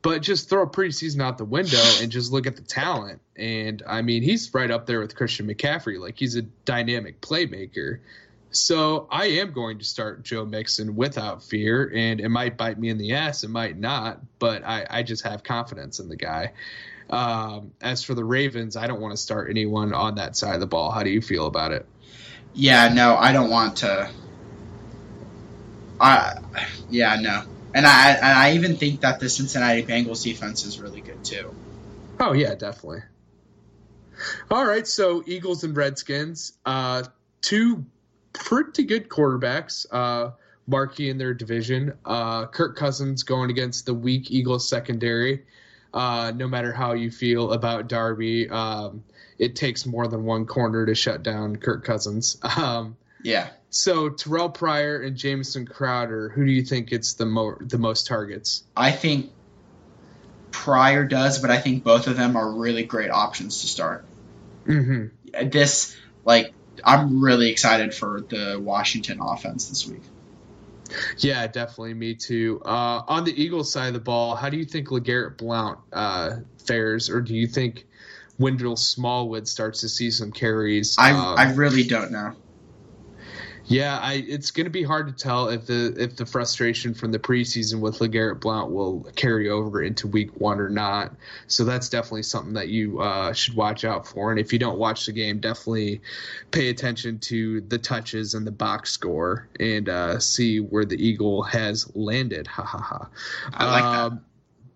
but 0.06 0.22
just 0.22 0.48
throw 0.48 0.62
a 0.62 0.68
preseason 0.68 1.20
out 1.20 1.36
the 1.36 1.44
window 1.44 1.82
and 2.00 2.12
just 2.12 2.30
look 2.30 2.46
at 2.46 2.54
the 2.54 2.62
talent. 2.62 3.20
And 3.34 3.82
I 3.88 4.02
mean, 4.02 4.22
he's 4.22 4.54
right 4.54 4.70
up 4.70 4.86
there 4.86 5.00
with 5.00 5.16
Christian 5.16 5.48
McCaffrey. 5.48 5.98
Like 5.98 6.16
he's 6.16 6.36
a 6.36 6.42
dynamic 6.42 7.20
playmaker. 7.20 7.98
So 8.52 9.08
I 9.10 9.26
am 9.26 9.50
going 9.50 9.80
to 9.80 9.84
start 9.84 10.22
Joe 10.22 10.44
Mixon 10.44 10.94
without 10.94 11.42
fear, 11.42 11.90
and 11.92 12.20
it 12.20 12.28
might 12.28 12.56
bite 12.56 12.78
me 12.78 12.88
in 12.88 12.98
the 12.98 13.14
ass, 13.14 13.42
it 13.42 13.50
might 13.50 13.76
not, 13.76 14.20
but 14.38 14.62
I, 14.64 14.86
I 14.88 15.02
just 15.02 15.24
have 15.24 15.42
confidence 15.42 15.98
in 15.98 16.08
the 16.08 16.14
guy. 16.14 16.52
Um, 17.10 17.72
as 17.80 18.04
for 18.04 18.14
the 18.14 18.24
Ravens, 18.24 18.76
I 18.76 18.86
don't 18.86 19.00
want 19.00 19.10
to 19.10 19.20
start 19.20 19.50
anyone 19.50 19.92
on 19.92 20.14
that 20.14 20.36
side 20.36 20.54
of 20.54 20.60
the 20.60 20.68
ball. 20.68 20.92
How 20.92 21.02
do 21.02 21.10
you 21.10 21.20
feel 21.20 21.46
about 21.46 21.72
it? 21.72 21.84
Yeah, 22.54 22.94
no, 22.94 23.16
I 23.16 23.32
don't 23.32 23.50
want 23.50 23.78
to. 23.78 24.08
I, 26.00 26.38
yeah, 26.90 27.16
no, 27.20 27.42
and 27.76 27.86
I 27.86 28.12
and 28.12 28.24
I 28.24 28.54
even 28.54 28.76
think 28.76 29.02
that 29.02 29.20
the 29.20 29.28
Cincinnati 29.28 29.82
Bengals 29.82 30.24
defense 30.24 30.64
is 30.64 30.80
really 30.80 31.02
good 31.02 31.22
too. 31.22 31.54
Oh 32.18 32.32
yeah, 32.32 32.54
definitely. 32.54 33.02
All 34.50 34.64
right, 34.64 34.86
so 34.86 35.22
Eagles 35.26 35.62
and 35.62 35.76
Redskins, 35.76 36.54
uh, 36.64 37.02
two 37.42 37.84
pretty 38.32 38.84
good 38.84 39.10
quarterbacks, 39.10 39.84
uh, 39.90 40.30
marquee 40.66 41.10
in 41.10 41.18
their 41.18 41.34
division. 41.34 41.92
Uh, 42.02 42.46
Kirk 42.46 42.76
Cousins 42.76 43.22
going 43.22 43.50
against 43.50 43.84
the 43.84 43.92
weak 43.92 44.30
Eagles 44.30 44.66
secondary. 44.66 45.44
Uh, 45.92 46.32
no 46.34 46.48
matter 46.48 46.72
how 46.72 46.94
you 46.94 47.10
feel 47.10 47.52
about 47.52 47.88
Darby, 47.88 48.48
um, 48.48 49.04
it 49.38 49.54
takes 49.54 49.84
more 49.84 50.08
than 50.08 50.24
one 50.24 50.46
corner 50.46 50.86
to 50.86 50.94
shut 50.94 51.22
down 51.22 51.56
Kirk 51.56 51.84
Cousins. 51.84 52.38
Um, 52.56 52.96
Yeah, 53.26 53.48
so 53.70 54.08
Terrelle 54.08 54.54
Pryor 54.54 55.02
and 55.02 55.16
Jamison 55.16 55.66
Crowder, 55.66 56.28
who 56.28 56.44
do 56.44 56.52
you 56.52 56.62
think 56.62 56.90
gets 56.90 57.14
the 57.14 57.26
mo- 57.26 57.58
the 57.60 57.76
most 57.76 58.06
targets? 58.06 58.62
I 58.76 58.92
think 58.92 59.32
Pryor 60.52 61.04
does, 61.04 61.40
but 61.40 61.50
I 61.50 61.58
think 61.58 61.82
both 61.82 62.06
of 62.06 62.16
them 62.16 62.36
are 62.36 62.48
really 62.48 62.84
great 62.84 63.10
options 63.10 63.62
to 63.62 63.66
start. 63.66 64.04
Mm-hmm. 64.66 65.48
This 65.48 65.96
like 66.24 66.52
I'm 66.84 67.20
really 67.20 67.50
excited 67.50 67.94
for 67.94 68.20
the 68.20 68.60
Washington 68.62 69.18
offense 69.20 69.68
this 69.68 69.88
week. 69.88 70.02
Yeah, 71.18 71.48
definitely. 71.48 71.94
Me 71.94 72.14
too. 72.14 72.62
Uh, 72.64 73.02
on 73.08 73.24
the 73.24 73.42
Eagles 73.42 73.72
side 73.72 73.88
of 73.88 73.94
the 73.94 74.00
ball, 74.00 74.36
how 74.36 74.50
do 74.50 74.56
you 74.56 74.64
think 74.64 74.88
LeGarrette 74.88 75.36
Blount 75.36 75.80
uh, 75.92 76.36
fares, 76.64 77.10
or 77.10 77.20
do 77.20 77.34
you 77.34 77.48
think 77.48 77.86
Wendell 78.38 78.76
Smallwood 78.76 79.48
starts 79.48 79.80
to 79.80 79.88
see 79.88 80.12
some 80.12 80.30
carries? 80.30 80.94
I 80.96 81.10
Um, 81.10 81.34
I 81.36 81.52
really 81.54 81.82
don't 81.82 82.12
know. 82.12 82.36
Yeah, 83.68 83.98
I, 84.00 84.24
it's 84.28 84.52
going 84.52 84.66
to 84.66 84.70
be 84.70 84.84
hard 84.84 85.08
to 85.08 85.12
tell 85.12 85.48
if 85.48 85.66
the 85.66 85.92
if 85.98 86.14
the 86.14 86.24
frustration 86.24 86.94
from 86.94 87.10
the 87.10 87.18
preseason 87.18 87.80
with 87.80 87.98
Legarrette 87.98 88.40
Blount 88.40 88.70
will 88.70 89.00
carry 89.16 89.48
over 89.48 89.82
into 89.82 90.06
Week 90.06 90.30
One 90.40 90.60
or 90.60 90.68
not. 90.68 91.12
So 91.48 91.64
that's 91.64 91.88
definitely 91.88 92.22
something 92.22 92.52
that 92.54 92.68
you 92.68 93.00
uh, 93.00 93.32
should 93.32 93.56
watch 93.56 93.84
out 93.84 94.06
for. 94.06 94.30
And 94.30 94.38
if 94.38 94.52
you 94.52 94.60
don't 94.60 94.78
watch 94.78 95.06
the 95.06 95.12
game, 95.12 95.40
definitely 95.40 96.00
pay 96.52 96.68
attention 96.68 97.18
to 97.20 97.60
the 97.62 97.78
touches 97.78 98.34
and 98.34 98.46
the 98.46 98.52
box 98.52 98.92
score 98.92 99.48
and 99.58 99.88
uh, 99.88 100.20
see 100.20 100.60
where 100.60 100.84
the 100.84 101.04
Eagle 101.04 101.42
has 101.42 101.90
landed. 101.96 102.46
Ha 102.46 102.62
ha 102.62 102.78
ha. 102.78 103.08
I 103.52 103.64
like 103.70 103.82
that. 103.82 104.00
Um, 104.00 104.20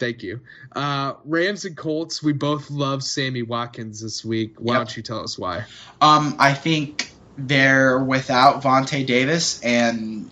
Thank 0.00 0.22
you. 0.22 0.40
Uh, 0.74 1.12
Rams 1.26 1.66
and 1.66 1.76
Colts. 1.76 2.22
We 2.22 2.32
both 2.32 2.70
love 2.70 3.02
Sammy 3.04 3.42
Watkins 3.42 4.00
this 4.00 4.24
week. 4.24 4.54
Why 4.58 4.76
Yep. 4.76 4.80
don't 4.80 4.96
you 4.96 5.02
tell 5.02 5.22
us 5.22 5.38
why? 5.38 5.66
Um, 6.00 6.34
I 6.38 6.54
think 6.54 7.09
they're 7.46 7.98
without 7.98 8.62
Vontae 8.62 9.06
Davis, 9.06 9.60
and 9.62 10.30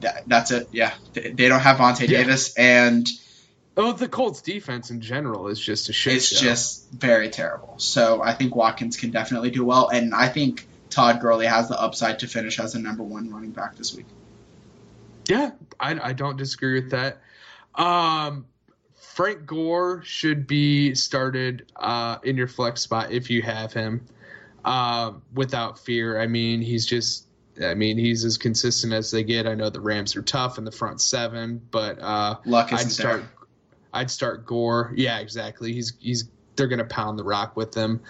that, 0.00 0.22
that's 0.26 0.50
it. 0.50 0.68
Yeah, 0.72 0.92
they, 1.12 1.30
they 1.32 1.48
don't 1.48 1.60
have 1.60 1.76
Vontae 1.78 2.08
Yeah. 2.08 2.18
Davis, 2.18 2.54
and 2.56 3.08
Oh, 3.74 3.92
the 3.92 4.06
Colts 4.08 4.42
defense 4.42 4.90
in 4.90 5.00
general 5.00 5.48
is 5.48 5.58
just 5.58 5.88
a 5.88 5.94
shit 5.94 6.16
it's 6.16 6.28
show. 6.28 6.40
just 6.44 6.90
very 6.92 7.30
terrible. 7.30 7.74
So 7.78 8.20
I 8.22 8.34
think 8.34 8.54
Watkins 8.54 8.98
can 8.98 9.10
definitely 9.10 9.50
do 9.50 9.64
well, 9.64 9.88
and 9.88 10.14
I 10.14 10.28
think 10.28 10.66
Todd 10.90 11.20
Gurley 11.20 11.46
has 11.46 11.68
the 11.68 11.80
upside 11.80 12.18
to 12.18 12.28
finish 12.28 12.60
as 12.60 12.74
the 12.74 12.80
number 12.80 13.02
one 13.02 13.30
running 13.32 13.50
back 13.52 13.76
this 13.76 13.94
week. 13.94 14.04
Yeah, 15.26 15.52
I, 15.80 15.98
I 16.08 16.12
don't 16.12 16.36
disagree 16.36 16.74
with 16.82 16.90
that. 16.90 17.18
Um, 17.74 18.44
Frank 18.96 19.46
Gore 19.46 20.02
should 20.04 20.46
be 20.46 20.94
started 20.94 21.70
uh, 21.76 22.18
in 22.24 22.36
your 22.36 22.48
flex 22.48 22.82
spot 22.82 23.10
if 23.10 23.30
you 23.30 23.40
have 23.40 23.72
him 23.72 24.04
uh, 24.64 25.12
without 25.34 25.78
fear. 25.78 26.20
I 26.20 26.26
mean, 26.26 26.60
he's 26.60 26.86
just. 26.86 27.28
I 27.62 27.74
mean, 27.74 27.98
he's 27.98 28.24
as 28.24 28.38
consistent 28.38 28.94
as 28.94 29.10
they 29.10 29.22
get. 29.24 29.46
I 29.46 29.54
know 29.54 29.68
the 29.68 29.80
Rams 29.80 30.16
are 30.16 30.22
tough 30.22 30.56
in 30.56 30.64
the 30.64 30.72
front 30.72 31.02
seven, 31.02 31.60
but 31.70 31.98
uh, 32.00 32.36
Luck 32.46 32.72
I'd 32.72 32.90
start. 32.90 33.20
there. 33.20 33.30
I'd 33.92 34.10
start 34.10 34.46
Gore. 34.46 34.94
Yeah, 34.96 35.18
exactly. 35.18 35.72
He's 35.74 35.92
he's 36.00 36.30
they're 36.56 36.66
gonna 36.66 36.84
pound 36.84 37.18
the 37.18 37.24
rock 37.24 37.54
with 37.54 37.74
him. 37.74 38.00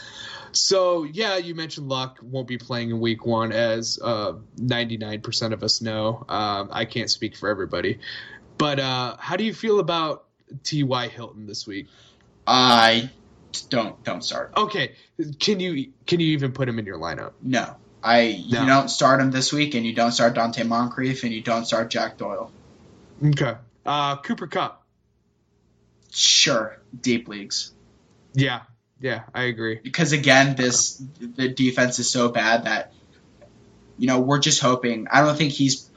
So 0.53 1.05
yeah, 1.05 1.39
you 1.39 1.57
mentioned 1.57 1.89
Luck 1.89 2.19
won't 2.23 2.47
be 2.47 2.57
playing 2.57 2.91
in 2.91 3.01
Week 3.01 3.27
One, 3.27 3.51
as 3.51 3.99
ninety 4.57 4.97
nine 4.97 5.21
percent 5.23 5.55
of 5.55 5.65
us 5.65 5.83
know. 5.83 6.25
Um, 6.29 6.69
I 6.71 6.85
can't 6.85 7.11
speak 7.11 7.37
for 7.37 7.49
everybody, 7.49 7.99
but 8.59 8.79
uh, 8.79 9.17
how 9.19 9.37
do 9.37 9.45
you 9.45 9.55
feel 9.55 9.81
about 9.81 10.27
T. 10.63 10.83
Y. 10.83 11.09
Hilton 11.09 11.47
this 11.47 11.67
week? 11.67 11.89
I 12.47 13.11
don't 13.71 14.03
don't 14.05 14.23
start. 14.25 14.53
Okay, 14.57 14.95
can 15.41 15.61
you 15.61 15.93
can 16.07 16.21
you 16.21 16.29
even 16.29 16.53
put 16.53 16.69
him 16.69 16.79
in 16.79 16.87
your 16.87 16.99
lineup? 16.99 17.33
No, 17.43 17.77
I 18.03 18.43
No. 18.49 18.61
you 18.61 18.67
don't 18.67 18.89
start 18.89 19.21
him 19.21 19.31
this 19.31 19.53
week, 19.53 19.75
and 19.75 19.85
you 19.87 19.95
don't 19.95 20.13
start 20.13 20.35
Donte 20.35 20.67
Moncrief, 20.67 21.23
and 21.25 21.33
you 21.33 21.41
don't 21.43 21.65
start 21.67 21.91
Jack 21.91 22.19
Doyle. 22.19 22.51
Okay, 23.25 23.55
uh, 23.87 24.17
Cooper 24.19 24.47
Kupp. 24.47 24.83
Sure, 26.11 26.79
deep 27.01 27.29
leagues. 27.29 27.73
Yeah, 28.35 28.61
yeah, 29.01 29.23
I 29.35 29.45
agree. 29.45 29.79
because 29.83 30.13
again, 30.13 30.57
this 30.57 31.03
the 31.21 31.49
defense 31.49 31.99
is 31.99 32.11
so 32.11 32.29
bad 32.29 32.65
that 32.65 32.93
you 33.99 34.07
know 34.07 34.21
we're 34.21 34.41
just 34.41 34.61
hoping. 34.61 35.09
I 35.11 35.21
don't 35.23 35.37
think 35.37 35.53
he's. 35.53 35.89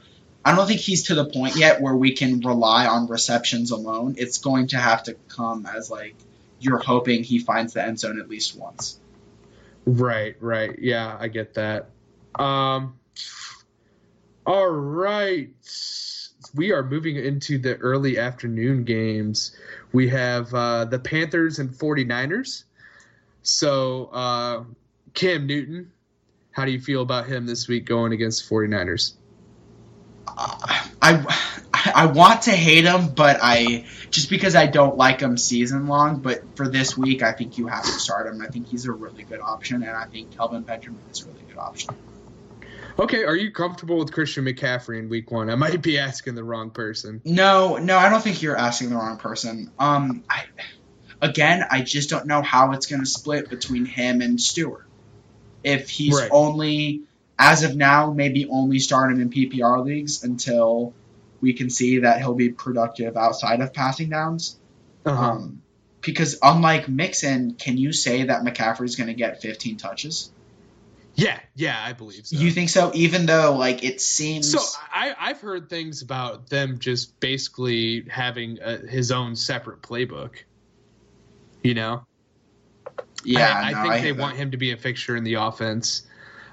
I 0.44 0.54
don't 0.54 0.68
think 0.68 0.80
he's 0.80 1.04
to 1.08 1.16
the 1.16 1.24
point 1.24 1.56
yet 1.56 1.80
where 1.80 1.94
we 1.96 2.12
can 2.12 2.38
rely 2.38 2.86
on 2.86 3.08
receptions 3.08 3.72
alone. 3.72 4.14
It's 4.16 4.38
going 4.38 4.68
to 4.68 4.76
have 4.76 5.02
to 5.04 5.14
come 5.28 5.66
as 5.66 5.90
like 5.90 6.14
you're 6.60 6.78
hoping 6.78 7.22
he 7.22 7.38
finds 7.38 7.74
the 7.74 7.82
end 7.82 7.98
zone 7.98 8.18
at 8.20 8.28
least 8.28 8.56
once. 8.56 9.00
Right, 9.84 10.36
right. 10.40 10.78
Yeah, 10.78 11.16
I 11.18 11.28
get 11.28 11.54
that. 11.54 11.90
Um 12.38 12.98
All 14.46 14.68
right. 14.68 15.50
We 16.54 16.72
are 16.72 16.82
moving 16.82 17.16
into 17.16 17.58
the 17.58 17.76
early 17.76 18.18
afternoon 18.18 18.84
games. 18.84 19.56
We 19.92 20.08
have 20.08 20.52
uh 20.54 20.86
the 20.86 20.98
Panthers 20.98 21.58
and 21.58 21.70
49ers. 21.70 22.64
So, 23.42 24.06
uh 24.12 24.64
Cam 25.14 25.46
Newton, 25.46 25.92
how 26.50 26.64
do 26.64 26.70
you 26.70 26.80
feel 26.80 27.02
about 27.02 27.26
him 27.26 27.46
this 27.46 27.68
week 27.68 27.86
going 27.86 28.12
against 28.12 28.48
49ers? 28.48 29.14
Uh, 30.26 30.86
I 31.02 31.64
I 31.96 32.04
want 32.04 32.42
to 32.42 32.50
hate 32.50 32.84
him, 32.84 33.08
but 33.08 33.38
I 33.40 33.86
just 34.10 34.28
because 34.28 34.54
I 34.54 34.66
don't 34.66 34.98
like 34.98 35.20
him 35.20 35.38
season 35.38 35.86
long. 35.86 36.18
But 36.20 36.42
for 36.54 36.68
this 36.68 36.94
week, 36.94 37.22
I 37.22 37.32
think 37.32 37.56
you 37.56 37.68
have 37.68 37.84
to 37.84 37.90
start 37.90 38.26
him. 38.26 38.42
I 38.42 38.48
think 38.48 38.68
he's 38.68 38.84
a 38.84 38.92
really 38.92 39.22
good 39.22 39.40
option, 39.40 39.82
and 39.82 39.92
I 39.92 40.04
think 40.04 40.36
Kelvin 40.36 40.60
Benjamin 40.62 41.00
is 41.10 41.22
a 41.22 41.28
really 41.30 41.40
good 41.48 41.56
option. 41.56 41.94
Okay, 42.98 43.24
are 43.24 43.34
you 43.34 43.50
comfortable 43.50 43.96
with 43.96 44.12
Christian 44.12 44.44
McCaffrey 44.44 44.98
in 44.98 45.08
week 45.08 45.30
1? 45.30 45.48
I 45.48 45.54
might 45.54 45.80
be 45.80 45.98
asking 45.98 46.34
the 46.34 46.44
wrong 46.44 46.68
person. 46.68 47.22
No, 47.24 47.78
no, 47.78 47.96
I 47.96 48.10
don't 48.10 48.22
think 48.22 48.42
you're 48.42 48.58
asking 48.58 48.90
the 48.90 48.96
wrong 48.96 49.16
person. 49.16 49.70
Um, 49.78 50.22
I, 50.28 50.44
again, 51.22 51.64
I 51.70 51.80
just 51.80 52.10
don't 52.10 52.26
know 52.26 52.42
how 52.42 52.72
it's 52.72 52.86
going 52.86 53.00
to 53.00 53.06
split 53.06 53.48
between 53.48 53.86
him 53.86 54.20
and 54.20 54.38
Stewart. 54.38 54.86
If 55.64 55.88
he's 55.88 56.14
Right. 56.14 56.28
only, 56.30 57.02
as 57.38 57.64
of 57.64 57.74
now, 57.74 58.12
maybe 58.12 58.46
only 58.48 58.80
starting 58.80 59.20
in 59.20 59.30
PPR 59.30 59.82
leagues 59.82 60.24
until 60.24 60.92
we 61.40 61.52
can 61.52 61.70
see 61.70 62.00
that 62.00 62.18
he'll 62.18 62.34
be 62.34 62.50
productive 62.50 63.16
outside 63.16 63.60
of 63.60 63.72
passing 63.72 64.10
downs. 64.10 64.58
Uh-huh. 65.04 65.30
Um, 65.32 65.62
because 66.00 66.38
unlike 66.42 66.88
Mixon, 66.88 67.54
can 67.54 67.78
you 67.78 67.92
say 67.92 68.24
that 68.24 68.42
McCaffrey's 68.42 68.96
going 68.96 69.08
to 69.08 69.14
get 69.14 69.42
15 69.42 69.76
touches? 69.76 70.30
yeah, 71.16 71.40
yeah, 71.54 71.82
I 71.82 71.94
believe 71.94 72.26
so. 72.26 72.36
You 72.36 72.50
think 72.50 72.68
so? 72.68 72.92
Even 72.94 73.24
though, 73.24 73.56
like, 73.56 73.82
it 73.82 74.02
seems. 74.02 74.52
So 74.52 74.60
I, 74.92 75.14
I've 75.18 75.40
heard 75.40 75.70
things 75.70 76.02
about 76.02 76.50
them 76.50 76.78
just 76.78 77.18
basically 77.20 78.04
having 78.08 78.58
a, 78.60 78.76
his 78.76 79.10
own 79.10 79.34
separate 79.34 79.80
playbook. 79.80 80.34
You 81.62 81.72
know, 81.72 82.06
yeah, 83.24 83.50
I, 83.50 83.68
I 83.68 83.72
no, 83.72 83.82
think 83.82 83.94
I 83.94 84.00
they 84.02 84.12
that. 84.12 84.20
want 84.20 84.36
him 84.36 84.50
to 84.50 84.58
be 84.58 84.72
a 84.72 84.76
fixture 84.76 85.16
in 85.16 85.24
the 85.24 85.34
offense. 85.34 86.02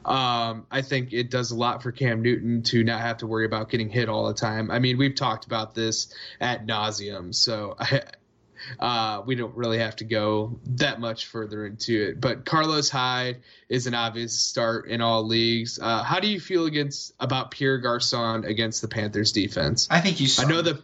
Um, 0.06 0.66
I 0.70 0.82
think 0.82 1.14
it 1.14 1.30
does 1.30 1.52
a 1.52 1.56
lot 1.56 1.84
for 1.84 1.92
Cam 1.92 2.22
Newton 2.22 2.64
to 2.64 2.84
not 2.84 3.02
have 3.02 3.18
to 3.18 3.28
worry 3.28 3.46
about 3.46 3.70
getting 3.70 3.90
hit 3.90 4.10
all 4.10 4.28
the 4.28 4.34
time. 4.34 4.70
I 4.70 4.80
mean, 4.80 4.98
we've 4.98 5.16
talked 5.16 5.46
about 5.46 5.74
this 5.76 6.14
at 6.42 6.66
nauseum, 6.66 7.34
so 7.34 7.76
I, 7.80 8.02
uh, 8.80 9.22
we 9.26 9.36
don't 9.36 9.56
really 9.56 9.80
have 9.80 9.96
to 9.98 10.04
go 10.04 10.60
that 10.66 11.00
much 11.00 11.28
further 11.28 11.66
into 11.66 12.10
it. 12.10 12.22
But 12.22 12.46
Carlos 12.46 12.90
Hyde 12.90 13.42
is 13.70 13.88
an 13.88 13.94
obvious 13.94 14.38
start 14.38 14.88
in 14.88 15.02
all 15.02 15.26
leagues. 15.26 15.80
Uh, 15.82 16.04
how 16.04 16.20
do 16.20 16.28
you 16.28 16.40
feel 16.40 16.66
against 16.66 17.14
about 17.20 17.52
Pierre 17.52 17.78
Garcon 17.78 18.46
against 18.46 18.82
the 18.82 18.88
Panthers 18.88 19.32
defense? 19.32 19.88
I 19.90 20.02
think 20.02 20.20
you. 20.20 20.28
I 20.40 20.46
know 20.46 20.62
the 20.62 20.82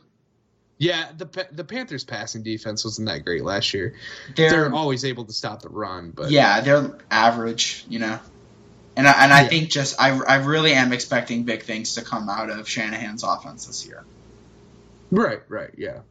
yeah 0.78 1.10
the 1.18 1.48
the 1.52 1.64
Panthers 1.64 2.06
passing 2.06 2.44
defense 2.44 2.86
wasn't 2.86 3.10
that 3.10 3.26
great 3.26 3.44
last 3.44 3.74
year. 3.74 3.96
They're, 4.36 4.50
They're 4.50 4.74
always 4.74 5.06
able 5.06 5.26
to 5.26 5.34
stop 5.34 5.62
the 5.62 5.70
run, 5.70 6.12
but 6.12 6.32
yeah, 6.32 6.62
they're 6.62 6.98
average, 7.12 7.86
you 7.90 8.00
know. 8.00 8.20
And 9.00 9.08
I, 9.08 9.24
and 9.24 9.34
I 9.34 9.44
Yeah. 9.44 9.50
think 9.50 9.70
just 9.70 9.96
I, 10.02 10.10
I 10.10 10.36
really 10.38 10.74
am 10.74 10.92
expecting 10.94 11.46
big 11.46 11.64
things 11.64 11.96
to 11.96 12.04
come 12.04 12.30
out 12.30 12.50
of 12.50 12.68
Shanahan's 12.68 13.24
offense 13.24 13.66
this 13.66 13.88
year. 13.88 14.06
Right, 15.12 15.42
right, 15.50 15.72
yeah. 15.78 16.02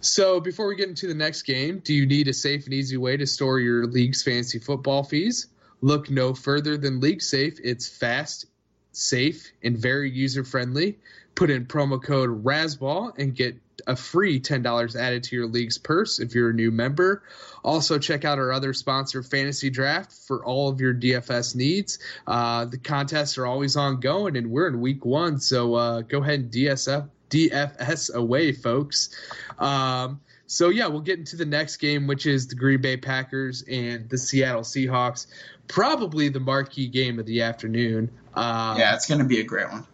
So 0.00 0.40
before 0.40 0.68
we 0.68 0.76
get 0.76 0.90
into 0.90 1.08
the 1.08 1.14
next 1.14 1.42
game, 1.42 1.80
do 1.80 1.94
you 1.94 2.06
need 2.06 2.28
a 2.28 2.34
safe 2.34 2.66
and 2.66 2.74
easy 2.74 2.98
way 2.98 3.16
to 3.16 3.26
store 3.26 3.60
your 3.60 3.86
league's 3.86 4.22
fantasy 4.22 4.58
football 4.58 5.04
fees? 5.04 5.48
Look 5.80 6.10
no 6.10 6.34
further 6.34 6.76
than 6.76 7.00
LeagueSafe. 7.00 7.60
It's 7.64 7.88
fast, 7.88 8.46
safe, 8.92 9.52
and 9.62 9.78
very 9.78 10.10
user 10.10 10.44
friendly. 10.44 10.98
Put 11.34 11.50
in 11.50 11.66
promo 11.66 12.02
code 12.02 12.44
RAZZBALL 12.44 13.18
and 13.18 13.34
get 13.34 13.56
a 13.86 13.96
free 13.96 14.40
$10 14.40 14.96
added 14.96 15.22
to 15.24 15.36
your 15.36 15.46
league's 15.46 15.78
purse 15.78 16.18
if 16.18 16.34
you're 16.34 16.50
a 16.50 16.54
new 16.54 16.70
member. 16.70 17.22
Also, 17.64 17.98
check 17.98 18.24
out 18.24 18.38
our 18.38 18.52
other 18.52 18.72
sponsor, 18.72 19.22
Fantasy 19.22 19.70
Draft, 19.70 20.12
for 20.12 20.44
all 20.44 20.68
of 20.68 20.80
your 20.80 20.94
DFS 20.94 21.54
needs. 21.54 21.98
Uh, 22.26 22.64
the 22.64 22.78
contests 22.78 23.36
are 23.38 23.46
always 23.46 23.76
ongoing, 23.76 24.36
and 24.36 24.50
we're 24.50 24.68
in 24.68 24.80
week 24.80 25.04
one, 25.04 25.38
so 25.38 25.74
uh, 25.74 26.00
go 26.02 26.22
ahead 26.22 26.40
and 26.40 26.50
DSF, 26.50 27.08
DFS 27.28 28.14
away, 28.14 28.52
folks. 28.52 29.10
Um, 29.58 30.20
so, 30.46 30.68
yeah, 30.68 30.86
we'll 30.86 31.00
get 31.00 31.18
into 31.18 31.36
the 31.36 31.44
next 31.44 31.76
game, 31.76 32.06
which 32.06 32.26
is 32.26 32.48
the 32.48 32.56
Green 32.56 32.80
Bay 32.80 32.96
Packers 32.96 33.62
and 33.70 34.08
the 34.08 34.18
Seattle 34.18 34.62
Seahawks. 34.62 35.26
Probably 35.68 36.28
the 36.28 36.40
marquee 36.40 36.88
game 36.88 37.20
of 37.20 37.26
the 37.26 37.42
afternoon. 37.42 38.10
Um, 38.34 38.78
yeah, 38.78 38.94
it's 38.96 39.06
going 39.06 39.20
to 39.20 39.26
be 39.26 39.40
a 39.40 39.44
great 39.44 39.70
one. 39.70 39.86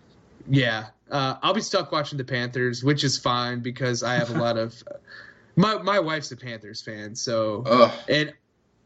Yeah, 0.48 0.87
uh, 1.11 1.37
I'll 1.42 1.54
be 1.54 1.61
stuck 1.61 1.92
watching 1.92 2.18
the 2.18 2.24
Panthers, 2.24 2.82
which 2.82 3.04
is 3.04 3.18
fine 3.18 3.61
because 3.61 4.02
I 4.02 4.14
have 4.14 4.35
a 4.35 4.38
lot 4.38 4.56
of. 4.56 4.82
My 5.59 5.78
my 5.78 6.00
wife's 6.00 6.30
a 6.32 6.37
Panthers 6.37 6.82
fan, 6.82 7.14
so 7.14 7.62
Ugh. 7.64 7.90
and 8.11 8.35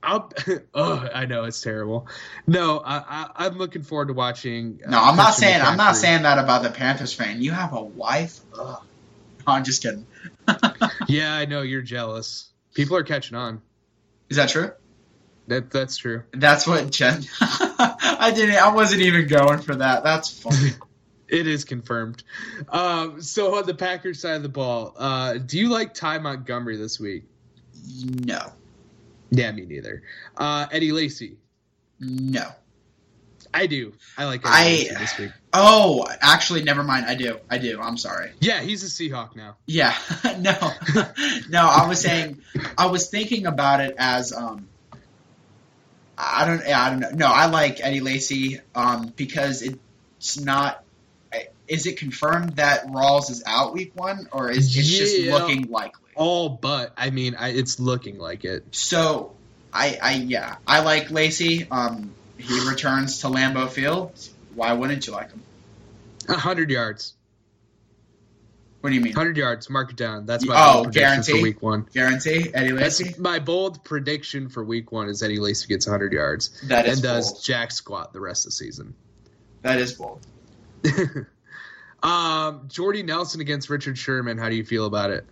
I'll, 0.05 0.33
oh, 0.75 1.09
I 1.13 1.27
know 1.27 1.43
it's 1.43 1.61
terrible. 1.61 2.07
No, 2.47 2.79
I, 2.79 3.27
I, 3.35 3.47
am 3.47 3.59
looking 3.59 3.83
forward 3.83 4.07
to 4.07 4.15
watching. 4.15 4.79
Uh, 4.87 4.91
no, 4.91 5.03
I'm 5.03 5.17
not 5.17 5.35
saying 5.35 5.61
I'm 5.61 5.77
not 5.77 5.97
saying 5.97 6.23
that 6.23 6.39
about 6.39 6.63
the 6.63 6.71
Panthers 6.71 7.13
fan. 7.13 7.43
You 7.43 7.51
have 7.51 7.73
a 7.73 7.83
wife. 7.83 8.39
Ugh. 8.57 8.81
No, 9.47 9.53
I'm 9.53 9.65
just 9.65 9.83
kidding. 9.83 10.07
yeah, 11.09 11.35
I 11.35 11.47
know 11.47 11.63
you're 11.63 11.83
jealous. 11.83 12.49
People 12.75 12.97
are 12.97 13.03
catching 13.03 13.37
on. 13.37 13.63
Is 14.29 14.37
that 14.37 14.51
true? 14.51 14.71
That 15.49 15.71
that's 15.71 15.97
true. 15.97 16.23
That's 16.31 16.67
what 16.67 16.91
Jen. 16.91 17.25
I 17.41 18.33
didn't. 18.35 18.57
I 18.57 18.73
wasn't 18.73 19.03
even 19.03 19.27
going 19.27 19.59
for 19.59 19.75
that. 19.75 20.05
That's 20.05 20.31
funny. 20.31 20.71
It 21.31 21.47
is 21.47 21.65
confirmed. 21.65 22.23
Um, 22.69 23.23
so 23.23 23.57
on 23.57 23.67
the 23.67 23.75
Packers 23.75 24.21
side 24.21 24.37
of 24.37 24.43
the 24.43 24.49
ball, 24.49 24.95
uh, 24.97 25.35
do 25.35 25.59
you 25.59 25.69
like 25.69 25.95
Ty 25.95 26.19
Montgomery 26.19 26.77
this 26.77 26.99
week? 26.99 27.25
No. 28.03 28.53
Yeah, 29.31 29.53
me 29.53 29.65
neither. 29.65 30.03
Uh, 30.37 30.67
Eddie 30.71 30.93
Lacy. 30.93 31.37
No. 32.01 32.49
I 33.53 33.67
do. 33.67 33.93
I 34.17 34.25
like 34.27 34.43
Eddie 34.47 34.91
I, 34.91 34.99
this 34.99 35.19
week. 35.19 35.31
Oh, 35.53 36.07
actually, 36.21 36.63
never 36.63 36.85
mind. 36.85 37.07
I 37.07 37.15
do. 37.15 37.39
I 37.49 37.59
do. 37.59 37.81
I'm 37.81 37.97
sorry. 37.97 38.33
Yeah, 38.41 38.61
he's 38.61 38.85
a 38.85 38.87
Seahawk 38.87 39.35
now. 39.35 39.57
Yeah. 39.67 39.95
no. 40.39 40.53
no, 41.49 41.61
I 41.61 41.87
was 41.89 42.01
saying, 42.01 42.41
I 42.79 42.87
was 42.87 43.09
thinking 43.09 43.47
about 43.47 43.81
it 43.81 43.95
as, 43.99 44.33
um, 44.33 44.69
I 46.17 46.45
don't, 46.47 46.63
yeah, 46.67 46.81
I 46.81 46.91
don't 46.91 47.01
know. 47.01 47.11
No, 47.13 47.27
I 47.27 47.47
like 47.47 47.81
Eddie 47.83 48.01
Lacy, 48.01 48.61
um, 48.75 49.13
because 49.17 49.63
it's 49.63 50.39
not, 50.39 50.85
is 51.71 51.87
it 51.87 51.99
confirmed 51.99 52.57
that 52.57 52.89
Rawls 52.89 53.31
is 53.31 53.45
out 53.47 53.73
week 53.73 53.93
one, 53.95 54.29
or 54.33 54.51
is 54.51 54.77
it 54.77 54.81
yeah. 54.81 54.99
just 54.99 55.41
looking 55.41 55.71
likely? 55.71 56.11
all 56.17 56.49
but. 56.49 56.93
I 56.97 57.11
mean, 57.11 57.37
I, 57.37 57.51
it's 57.51 57.79
looking 57.81 58.19
like 58.19 58.45
it. 58.45 58.65
So, 58.73 59.33
I, 59.73 59.99
I 60.03 60.13
yeah, 60.15 60.57
I 60.67 60.81
like 60.81 61.11
Lacy. 61.11 61.67
Um, 61.71 62.13
he 62.37 62.69
returns 62.69 63.21
to 63.21 63.29
Lambeau 63.29 63.71
Field. 63.71 64.13
Why 64.55 64.73
wouldn't 64.73 65.07
you 65.07 65.13
like 65.13 65.31
him? 65.31 65.43
hundred 66.29 66.71
yards. 66.71 67.15
What 68.81 68.91
do 68.91 68.97
you 68.97 69.01
mean? 69.01 69.13
Hundred 69.13 69.37
yards. 69.37 69.71
Mark 69.71 69.91
it 69.91 69.97
down. 69.97 70.27
That's 70.27 70.45
my 70.45 70.55
oh 70.57 70.85
guarantee 70.87 71.33
for 71.33 71.43
week 71.43 71.63
one. 71.63 71.87
Guarantee 71.93 72.51
Eddie 72.53 72.73
Lacy. 72.73 73.05
That's 73.05 73.19
my 73.19 73.39
bold 73.39 73.85
prediction 73.85 74.49
for 74.49 74.65
week 74.65 74.91
one 74.91 75.09
is 75.09 75.23
Eddie 75.23 75.39
Lacy 75.39 75.69
gets 75.69 75.87
hundred 75.87 76.13
yards. 76.13 76.51
That 76.65 76.87
is 76.87 76.95
and 76.99 77.03
bold. 77.03 77.15
does 77.15 77.45
jack 77.45 77.71
squat 77.71 78.13
the 78.13 78.21
rest 78.21 78.47
of 78.47 78.51
the 78.51 78.57
season. 78.57 78.95
That 79.63 79.79
is 79.79 79.93
bold. 79.93 80.27
um, 82.03 82.69
Jordy 82.69 83.03
Nelson 83.03 83.41
against 83.41 83.71
Richard 83.71 83.99
Sherman. 83.99 84.39
How 84.39 84.49
do 84.49 84.55
you 84.55 84.65
feel 84.65 84.87
about 84.87 85.11
it? 85.11 85.25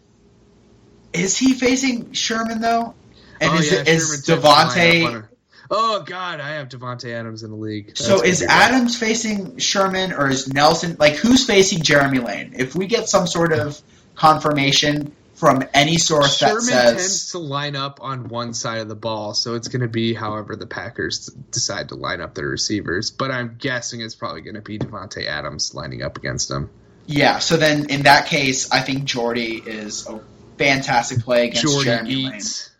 Is 1.12 1.37
he 1.37 1.54
facing 1.54 2.12
Sherman 2.12 2.61
though? 2.61 2.94
And 3.40 3.52
oh, 3.52 3.57
is, 3.57 3.72
yeah, 3.72 3.85
is 3.87 4.26
Davante? 4.26 5.26
Oh 5.70 6.02
God, 6.02 6.40
I 6.40 6.54
have 6.54 6.68
Davante 6.68 7.12
Adams 7.12 7.42
in 7.42 7.50
the 7.50 7.57
league. 7.57 7.88
That's 7.88 8.04
so 8.04 8.22
is 8.22 8.42
Adams 8.42 8.96
facing 8.96 9.59
Sherman 9.59 10.12
or 10.12 10.28
is 10.28 10.52
Nelson? 10.52 10.96
Like 10.98 11.14
who's 11.14 11.46
facing 11.46 11.83
Jeremy 11.83 12.18
Lane? 12.18 12.54
If 12.57 12.74
we 12.74 12.87
get 12.87 13.09
some 13.09 13.26
sort 13.26 13.52
of 13.52 13.81
confirmation 14.14 15.12
from 15.38 15.62
any 15.72 15.98
source 15.98 16.37
Sherman 16.37 16.57
that 16.57 16.62
says 16.62 16.96
tends 16.96 17.31
to 17.33 17.38
line 17.38 17.77
up 17.77 18.01
on 18.03 18.29
one 18.29 18.55
side 18.55 18.81
of 18.81 18.88
the 18.88 18.96
ball, 18.96 19.35
so 19.35 19.55
it's 19.55 19.68
going 19.68 19.83
to 19.83 19.88
be 19.88 20.12
however 20.12 20.57
the 20.57 20.66
Packers 20.66 21.27
decide 21.51 21.90
to 21.90 21.94
line 21.94 22.20
up 22.20 22.35
their 22.35 22.48
receivers. 22.48 23.12
But 23.12 23.31
I'm 23.31 23.57
guessing 23.57 24.01
it's 24.01 24.16
probably 24.16 24.40
going 24.40 24.57
to 24.57 24.61
be 24.61 24.81
Davante 24.81 25.27
Adams 25.27 25.74
lining 25.74 26.03
up 26.03 26.16
against 26.16 26.48
them. 26.48 26.70
Yeah. 27.07 27.38
So 27.38 27.57
then 27.57 27.88
in 27.88 28.03
that 28.03 28.27
case, 28.27 28.72
I 28.72 28.81
think 28.81 29.05
Jordy 29.05 29.62
is 29.64 30.07
a 30.09 30.20
fantastic 30.59 31.20
play 31.20 31.48
against 31.48 31.62
Jordy 31.62 31.85
Jeremy 31.85 32.11
eats. 32.11 32.68
Lane. 32.68 32.74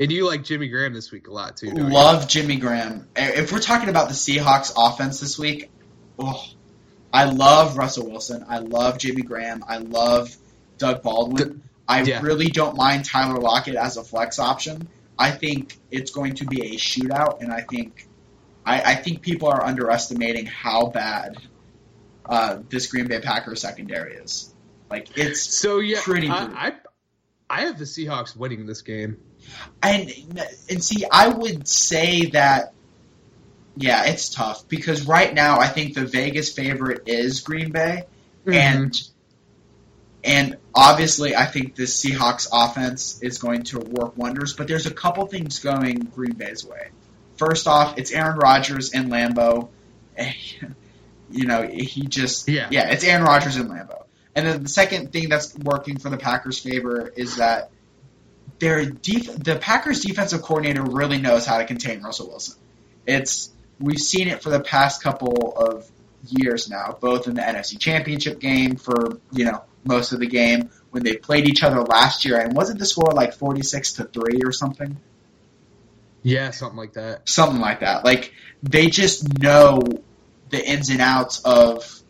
And 0.00 0.12
you 0.12 0.26
like 0.26 0.44
Jimmy 0.44 0.68
Graham 0.68 0.94
this 0.94 1.12
week 1.12 1.28
a 1.28 1.32
lot 1.32 1.58
too. 1.58 1.70
Love 1.72 2.22
you? 2.22 2.28
Jimmy 2.28 2.56
Graham. 2.56 3.06
If 3.16 3.52
we're 3.52 3.58
talking 3.58 3.90
about 3.90 4.08
the 4.08 4.14
Seahawks 4.14 4.72
offense 4.76 5.20
this 5.20 5.38
week, 5.38 5.70
oh, 6.18 6.42
I 7.12 7.24
love 7.24 7.76
Russell 7.76 8.08
Wilson. 8.08 8.46
I 8.48 8.60
love 8.60 8.98
Jimmy 8.98 9.22
Graham. 9.22 9.62
I 9.68 9.78
love 9.78 10.34
Doug 10.78 11.02
Baldwin. 11.02 11.62
I 11.88 12.02
yeah. 12.02 12.20
really 12.20 12.48
don't 12.48 12.76
mind 12.76 13.06
Tyler 13.06 13.40
Lockett 13.40 13.74
as 13.74 13.96
a 13.96 14.04
flex 14.04 14.38
option. 14.38 14.88
I 15.18 15.30
think 15.30 15.76
it's 15.90 16.10
going 16.10 16.34
to 16.36 16.44
be 16.44 16.74
a 16.74 16.76
shootout, 16.76 17.40
and 17.40 17.52
I 17.52 17.62
think 17.62 18.06
I, 18.64 18.92
I 18.92 18.94
think 18.94 19.22
people 19.22 19.48
are 19.48 19.64
underestimating 19.64 20.46
how 20.46 20.86
bad 20.88 21.38
uh, 22.26 22.58
this 22.68 22.86
Green 22.88 23.06
Bay 23.06 23.20
Packers 23.20 23.62
secondary 23.62 24.14
is. 24.16 24.54
Like 24.90 25.16
it's 25.16 25.42
so 25.42 25.78
yeah. 25.78 26.00
Pretty. 26.02 26.28
I, 26.28 26.68
I 26.68 26.72
I 27.50 27.60
have 27.62 27.78
the 27.78 27.84
Seahawks 27.84 28.36
winning 28.36 28.66
this 28.66 28.82
game. 28.82 29.18
And 29.82 30.12
and 30.68 30.84
see, 30.84 31.04
I 31.10 31.28
would 31.28 31.66
say 31.66 32.26
that 32.26 32.74
yeah, 33.76 34.04
it's 34.06 34.28
tough 34.28 34.68
because 34.68 35.06
right 35.06 35.32
now 35.32 35.58
I 35.58 35.68
think 35.68 35.94
the 35.94 36.04
Vegas 36.04 36.52
favorite 36.52 37.02
is 37.06 37.40
Green 37.40 37.70
Bay, 37.70 38.04
mm-hmm. 38.44 38.52
and 38.52 39.08
and 40.28 40.58
obviously 40.74 41.34
I 41.34 41.46
think 41.46 41.74
the 41.74 41.84
Seahawks 41.84 42.48
offense 42.52 43.18
is 43.22 43.38
going 43.38 43.62
to 43.64 43.78
work 43.78 44.16
wonders. 44.16 44.52
But 44.52 44.68
there's 44.68 44.84
a 44.84 44.92
couple 44.92 45.26
things 45.26 45.58
going 45.58 46.00
Green 46.14 46.34
Bay's 46.34 46.64
way. 46.64 46.90
First 47.38 47.66
off, 47.66 47.96
it's 47.96 48.12
Aaron 48.12 48.38
Rodgers 48.38 48.92
and 48.92 49.10
Lambeau. 49.10 49.68
You 51.30 51.44
know, 51.44 51.60
he 51.60 52.06
just 52.06 52.48
yeah, 52.48 52.68
yeah, 52.70 52.90
it's 52.90 53.04
Aaron 53.04 53.22
Rodgers 53.22 53.56
and 53.56 53.68
Lambeau. 53.68 54.04
And 54.34 54.46
then 54.46 54.62
the 54.62 54.68
second 54.70 55.12
thing 55.12 55.28
that's 55.28 55.54
working 55.58 55.98
for 55.98 56.08
the 56.08 56.16
Packers' 56.16 56.58
favor 56.58 57.12
is 57.14 57.36
that 57.36 57.70
their 58.58 58.86
def- 58.86 59.36
the 59.36 59.56
Packers' 59.60 60.00
defensive 60.00 60.40
coordinator 60.40 60.82
really 60.82 61.18
knows 61.18 61.44
how 61.44 61.58
to 61.58 61.66
contain 61.66 62.02
Russell 62.02 62.28
Wilson. 62.28 62.58
It's 63.06 63.50
we've 63.78 63.98
seen 63.98 64.28
it 64.28 64.42
for 64.42 64.48
the 64.48 64.60
past 64.60 65.02
couple 65.02 65.52
of 65.54 65.86
years 66.26 66.70
now, 66.70 66.96
both 66.98 67.28
in 67.28 67.34
the 67.34 67.42
NFC 67.42 67.78
Championship 67.78 68.40
game 68.40 68.76
for 68.76 69.20
you 69.30 69.44
know 69.44 69.62
most 69.88 70.12
of 70.12 70.20
the 70.20 70.28
game 70.28 70.70
when 70.90 71.02
they 71.02 71.16
played 71.16 71.48
each 71.48 71.64
other 71.64 71.80
last 71.82 72.24
year, 72.24 72.38
and 72.38 72.54
wasn't 72.54 72.78
the 72.78 72.86
score 72.86 73.12
like 73.12 73.34
forty 73.34 73.62
six 73.62 73.94
to 73.94 74.04
three 74.04 74.42
or 74.44 74.52
something? 74.52 74.96
Yeah, 76.22 76.50
something 76.50 76.78
like 76.78 76.92
that. 76.92 77.28
Something 77.28 77.60
like 77.60 77.80
that. 77.80 78.04
Like 78.04 78.32
they 78.62 78.88
just 78.88 79.40
know 79.40 79.80
the 80.50 80.64
ins 80.64 80.90
and 80.90 81.00
outs 81.00 81.40
of 81.44 82.02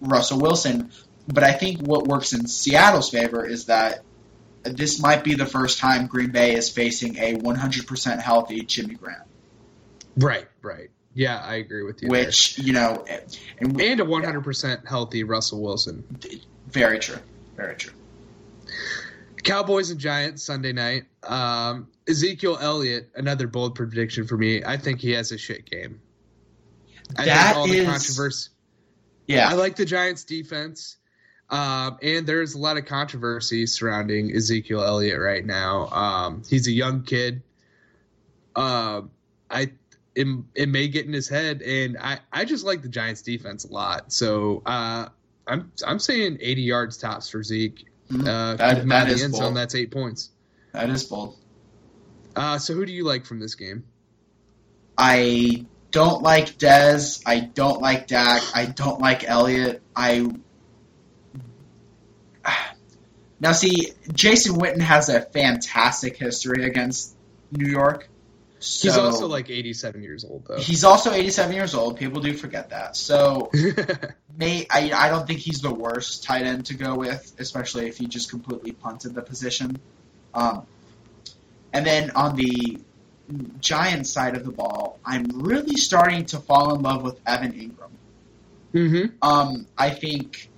Russell 0.00 0.40
Wilson. 0.40 0.90
But 1.26 1.44
I 1.44 1.52
think 1.52 1.80
what 1.80 2.06
works 2.06 2.32
in 2.32 2.46
Seattle's 2.46 3.10
favor 3.10 3.46
is 3.46 3.66
that 3.66 4.02
this 4.64 5.00
might 5.00 5.24
be 5.24 5.34
the 5.34 5.46
first 5.46 5.78
time 5.78 6.06
Green 6.06 6.30
Bay 6.30 6.54
is 6.54 6.68
facing 6.68 7.16
a 7.16 7.34
100% 7.34 8.20
healthy 8.20 8.62
Jimmy 8.62 8.94
Graham. 8.94 9.22
Right, 10.16 10.46
right. 10.62 10.90
Yeah, 11.14 11.38
I 11.38 11.56
agree 11.56 11.82
with 11.82 12.02
you. 12.02 12.08
Which 12.08 12.56
there. 12.56 12.66
you 12.66 12.72
know, 12.72 13.04
and, 13.08 13.80
and 13.80 14.00
a 14.00 14.04
100% 14.04 14.64
yeah. 14.64 14.88
healthy 14.88 15.24
Russell 15.24 15.62
Wilson. 15.62 16.04
Very 16.68 16.98
true. 16.98 17.18
Very 17.56 17.76
true. 17.76 17.92
Cowboys 19.42 19.90
and 19.90 19.98
Giants 19.98 20.42
Sunday 20.42 20.72
night. 20.72 21.04
Um, 21.24 21.88
Ezekiel 22.08 22.58
Elliott, 22.60 23.10
another 23.14 23.46
bold 23.46 23.74
prediction 23.74 24.26
for 24.26 24.36
me. 24.36 24.64
I 24.64 24.76
think 24.76 25.00
he 25.00 25.10
has 25.12 25.32
a 25.32 25.38
shit 25.38 25.68
game. 25.68 26.00
I 27.16 27.26
that 27.26 27.56
all 27.56 27.64
is, 27.64 27.72
the 27.72 27.84
controversy. 27.84 28.50
Yeah, 29.26 29.48
I 29.48 29.54
like 29.54 29.76
the 29.76 29.84
Giants 29.84 30.24
defense. 30.24 30.96
Um, 31.50 31.98
and 32.02 32.26
there's 32.26 32.54
a 32.54 32.58
lot 32.58 32.78
of 32.78 32.86
controversy 32.86 33.66
surrounding 33.66 34.34
Ezekiel 34.34 34.82
Elliott 34.82 35.20
right 35.20 35.44
now. 35.44 35.88
Um, 35.88 36.42
he's 36.48 36.66
a 36.66 36.72
young 36.72 37.02
kid. 37.02 37.42
Uh, 38.56 39.02
I 39.50 39.72
it, 40.14 40.26
it 40.54 40.68
may 40.68 40.88
get 40.88 41.06
in 41.06 41.12
his 41.12 41.28
head, 41.28 41.62
and 41.62 41.98
I, 41.98 42.20
I 42.32 42.44
just 42.44 42.64
like 42.64 42.82
the 42.82 42.88
Giants 42.88 43.22
defense 43.22 43.64
a 43.64 43.72
lot. 43.72 44.12
So 44.12 44.62
uh, 44.66 45.08
I'm 45.46 45.72
I'm 45.86 45.98
saying 45.98 46.38
80 46.40 46.62
yards 46.62 46.96
tops 46.98 47.28
for 47.28 47.42
Zeke. 47.42 47.86
Mm-hmm. 48.10 48.26
Uh, 48.26 48.56
that, 48.56 48.86
that 48.88 49.08
is 49.08 49.22
end. 49.22 49.34
Zone, 49.34 49.54
that's 49.54 49.74
eight 49.74 49.90
points. 49.90 50.30
That 50.72 50.90
is 50.90 51.04
bold. 51.04 51.38
Uh, 52.34 52.58
so 52.58 52.74
who 52.74 52.86
do 52.86 52.92
you 52.92 53.04
like 53.04 53.26
from 53.26 53.40
this 53.40 53.54
game? 53.54 53.84
I 54.96 55.66
don't 55.90 56.22
like 56.22 56.58
Dez. 56.58 57.22
I 57.26 57.40
don't 57.40 57.80
like 57.80 58.06
Dak. 58.06 58.42
I 58.54 58.66
don't 58.66 59.00
like 59.00 59.24
Elliott. 59.28 59.82
I 59.94 60.28
now, 63.40 63.52
see, 63.52 63.92
Jason 64.12 64.56
Witten 64.56 64.80
has 64.80 65.08
a 65.08 65.20
fantastic 65.20 66.16
history 66.16 66.64
against 66.64 67.14
New 67.50 67.70
York. 67.70 68.08
So 68.64 68.88
he's 68.88 68.98
also 68.98 69.26
like 69.26 69.50
87 69.50 70.02
years 70.02 70.24
old, 70.24 70.46
though. 70.46 70.58
He's 70.58 70.84
also 70.84 71.12
87 71.12 71.54
years 71.54 71.74
old. 71.74 71.96
People 71.96 72.20
do 72.20 72.34
forget 72.34 72.70
that. 72.70 72.96
So, 72.96 73.50
may 74.36 74.66
I, 74.70 74.92
I 74.92 75.08
don't 75.08 75.26
think 75.26 75.40
he's 75.40 75.60
the 75.60 75.72
worst 75.72 76.24
tight 76.24 76.46
end 76.46 76.66
to 76.66 76.74
go 76.74 76.94
with, 76.94 77.34
especially 77.38 77.88
if 77.88 77.98
he 77.98 78.06
just 78.06 78.30
completely 78.30 78.72
punted 78.72 79.14
the 79.14 79.22
position. 79.22 79.78
Um, 80.34 80.66
and 81.72 81.86
then 81.86 82.10
on 82.12 82.36
the 82.36 82.78
Giants 83.60 84.10
side 84.10 84.36
of 84.36 84.44
the 84.44 84.52
ball, 84.52 84.98
I'm 85.04 85.26
really 85.42 85.76
starting 85.76 86.26
to 86.26 86.38
fall 86.38 86.74
in 86.74 86.82
love 86.82 87.02
with 87.02 87.20
Evan 87.26 87.52
Engram. 87.52 87.90
Mm-hmm. 88.74 89.28
Um, 89.28 89.66
I 89.76 89.90
think 89.90 90.48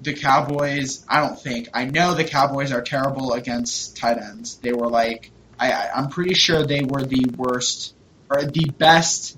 the 0.00 0.14
Cowboys, 0.14 1.04
I 1.08 1.20
don't 1.20 1.40
think, 1.40 1.68
I 1.74 1.84
know 1.84 2.14
the 2.14 2.24
Cowboys 2.24 2.72
are 2.72 2.82
terrible 2.82 3.32
against 3.32 3.96
tight 3.96 4.18
ends. 4.18 4.56
They 4.56 4.72
were 4.72 4.88
like 4.88 5.30
I, 5.58 5.72
I 5.72 5.90
I'm 5.96 6.08
pretty 6.08 6.34
sure 6.34 6.64
they 6.64 6.82
were 6.82 7.02
the 7.02 7.26
worst 7.36 7.94
or 8.30 8.44
the 8.44 8.70
best 8.78 9.36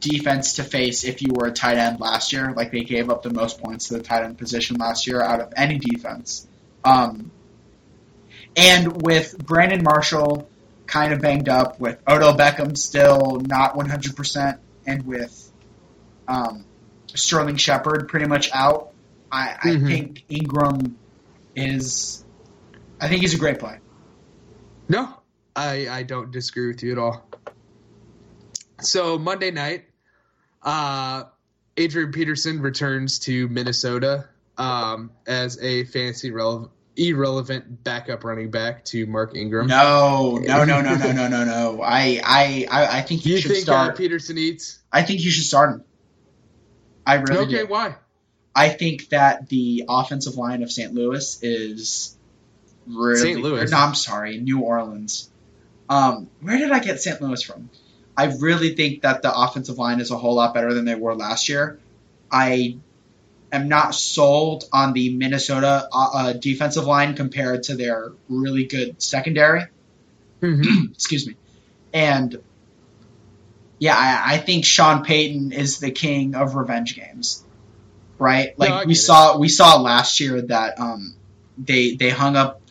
defense 0.00 0.54
to 0.54 0.64
face 0.64 1.04
if 1.04 1.22
you 1.22 1.32
were 1.32 1.46
a 1.46 1.52
tight 1.52 1.76
end 1.78 2.00
last 2.00 2.32
year. 2.32 2.52
Like 2.52 2.72
they 2.72 2.82
gave 2.82 3.10
up 3.10 3.22
the 3.22 3.30
most 3.32 3.60
points 3.60 3.88
to 3.88 3.94
the 3.94 4.02
tight 4.02 4.24
end 4.24 4.38
position 4.38 4.76
last 4.76 5.06
year 5.06 5.20
out 5.22 5.40
of 5.40 5.52
any 5.56 5.78
defense. 5.78 6.46
Um, 6.84 7.30
and 8.56 9.02
with 9.02 9.38
Brandon 9.38 9.82
Marshall 9.82 10.48
kind 10.86 11.12
of 11.12 11.20
banged 11.20 11.48
up, 11.48 11.80
with 11.80 11.98
Odell 12.06 12.36
Beckham 12.36 12.76
still 12.76 13.40
not 13.46 13.74
100%, 13.74 14.58
and 14.86 15.06
with 15.06 15.52
um, 16.28 16.64
Sterling 17.14 17.56
Shepard 17.56 18.08
pretty 18.08 18.26
much 18.26 18.50
out, 18.52 18.90
I, 19.30 19.56
I 19.62 19.68
Mhm. 19.68 19.86
think 19.86 20.24
Engram 20.28 20.94
is. 21.54 22.24
I 23.00 23.08
think 23.08 23.22
he's 23.22 23.34
a 23.34 23.38
great 23.38 23.58
play. 23.58 23.78
No, 24.88 25.08
I 25.54 25.88
I 25.88 26.02
don't 26.02 26.30
disagree 26.30 26.68
with 26.68 26.82
you 26.82 26.92
at 26.92 26.98
all. 26.98 27.26
So 28.80 29.18
Monday 29.18 29.50
night, 29.50 29.84
uh, 30.62 31.24
Adrian 31.76 32.12
Peterson 32.12 32.60
returns 32.60 33.20
to 33.20 33.48
Minnesota 33.48 34.28
um, 34.58 35.10
as 35.26 35.60
a 35.62 35.84
fantasy 35.84 36.30
relevant, 36.30 36.72
irrelevant 36.96 37.84
backup 37.84 38.24
running 38.24 38.50
back 38.50 38.84
to 38.86 39.06
Mark 39.06 39.34
Ingram. 39.36 39.66
No, 39.66 40.38
no, 40.42 40.64
no, 40.64 40.80
no, 40.80 40.96
no, 40.96 41.12
no, 41.12 41.28
no, 41.28 41.44
no. 41.44 41.82
I, 41.82 42.20
I, 42.24 42.66
I, 42.70 42.98
I 42.98 43.02
think 43.02 43.24
you, 43.24 43.36
you 43.36 43.40
should 43.40 43.52
think 43.52 43.68
uh, 43.68 43.72
start. 43.72 43.96
Peterson 43.96 44.38
eats? 44.38 44.80
I 44.92 45.02
think 45.02 45.22
you 45.22 45.30
should 45.30 45.44
start 45.44 45.70
him. 45.70 45.84
I 47.06 47.14
really 47.14 47.46
okay, 47.46 47.62
do. 47.62 47.66
why? 47.66 47.96
I 48.54 48.68
think 48.68 49.08
that 49.08 49.48
the 49.48 49.84
offensive 49.88 50.36
line 50.36 50.62
of 50.62 50.70
St. 50.70 50.92
Louis 50.92 51.42
is 51.42 52.16
really. 52.86 53.18
St. 53.18 53.40
Louis? 53.40 53.70
No, 53.70 53.78
I'm 53.78 53.94
sorry, 53.94 54.38
New 54.38 54.60
Orleans. 54.60 55.30
Um, 55.92 56.30
where 56.40 56.56
did 56.56 56.70
I 56.70 56.78
get 56.78 57.02
St. 57.02 57.20
Louis 57.20 57.42
from? 57.42 57.68
I 58.16 58.26
really 58.26 58.74
think 58.74 59.02
that 59.02 59.20
the 59.20 59.30
offensive 59.34 59.76
line 59.76 60.00
is 60.00 60.10
a 60.10 60.16
whole 60.16 60.34
lot 60.36 60.54
better 60.54 60.72
than 60.72 60.86
they 60.86 60.94
were 60.94 61.14
last 61.14 61.50
year. 61.50 61.78
I 62.30 62.78
am 63.52 63.68
not 63.68 63.94
sold 63.94 64.64
on 64.72 64.94
the 64.94 65.14
Minnesota 65.14 65.86
uh, 65.92 66.08
uh, 66.14 66.32
defensive 66.32 66.86
line 66.86 67.14
compared 67.14 67.64
to 67.64 67.76
their 67.76 68.12
really 68.30 68.64
good 68.64 69.02
secondary. 69.02 69.66
Mhm. 70.40 70.90
Excuse 70.94 71.26
me. 71.26 71.36
And 71.92 72.38
yeah, 73.78 73.94
I, 73.94 74.34
I 74.34 74.38
think 74.38 74.64
Sean 74.64 75.04
Payton 75.04 75.52
is 75.52 75.78
the 75.78 75.90
king 75.90 76.34
of 76.34 76.54
revenge 76.54 76.96
games, 76.96 77.44
right? 78.18 78.58
Like 78.58 78.70
I 78.70 78.84
we 78.86 78.92
it. 78.92 78.96
saw, 78.96 79.36
we 79.36 79.48
saw 79.50 79.78
last 79.78 80.20
year 80.20 80.40
that 80.40 80.80
um, 80.80 81.14
they 81.58 81.96
they 81.96 82.08
hung 82.08 82.36
up. 82.36 82.61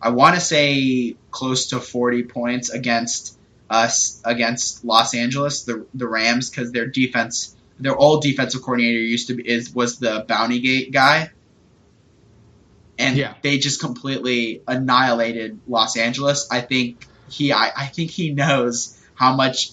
I 0.00 0.10
want 0.10 0.34
to 0.34 0.40
say 0.40 1.16
close 1.30 1.68
to 1.68 1.80
forty 1.80 2.22
points 2.22 2.70
against 2.70 3.38
us 3.68 4.20
against 4.24 4.84
Los 4.84 5.14
Angeles, 5.14 5.64
the 5.64 5.86
the 5.94 6.06
Rams, 6.06 6.50
because 6.50 6.70
their 6.72 6.86
defense, 6.86 7.56
their 7.80 7.96
old 7.96 8.22
defensive 8.22 8.62
coordinator 8.62 8.98
used 9.00 9.28
to 9.28 9.34
be 9.34 9.48
is 9.48 9.74
was 9.74 9.98
the 9.98 10.24
Bounty 10.28 10.60
Gate 10.60 10.92
guy, 10.92 11.30
and 12.98 13.16
Yeah. 13.16 13.34
they 13.42 13.58
just 13.58 13.80
completely 13.80 14.62
annihilated 14.68 15.58
Los 15.66 15.96
Angeles. 15.96 16.46
I 16.50 16.60
think 16.60 17.06
he, 17.28 17.52
I, 17.52 17.70
I 17.76 17.86
think 17.86 18.10
he 18.10 18.30
knows 18.32 18.96
how 19.14 19.34
much, 19.34 19.70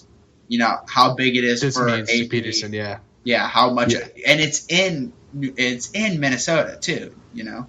you 0.48 0.58
know, 0.58 0.76
how 0.88 1.14
big 1.14 1.36
it 1.36 1.44
is 1.44 1.60
This 1.60 1.76
for 1.76 1.86
means 1.86 2.10
AP. 2.10 2.30
Peterson, 2.30 2.72
yeah. 2.72 2.98
Yeah, 3.22 3.46
how 3.46 3.70
much, 3.72 3.92
Yeah. 3.92 4.06
and 4.26 4.40
it's 4.40 4.66
in 4.68 5.12
it's 5.40 5.90
in 5.92 6.20
Minnesota 6.20 6.78
too. 6.80 7.14
You 7.32 7.44
know. 7.44 7.66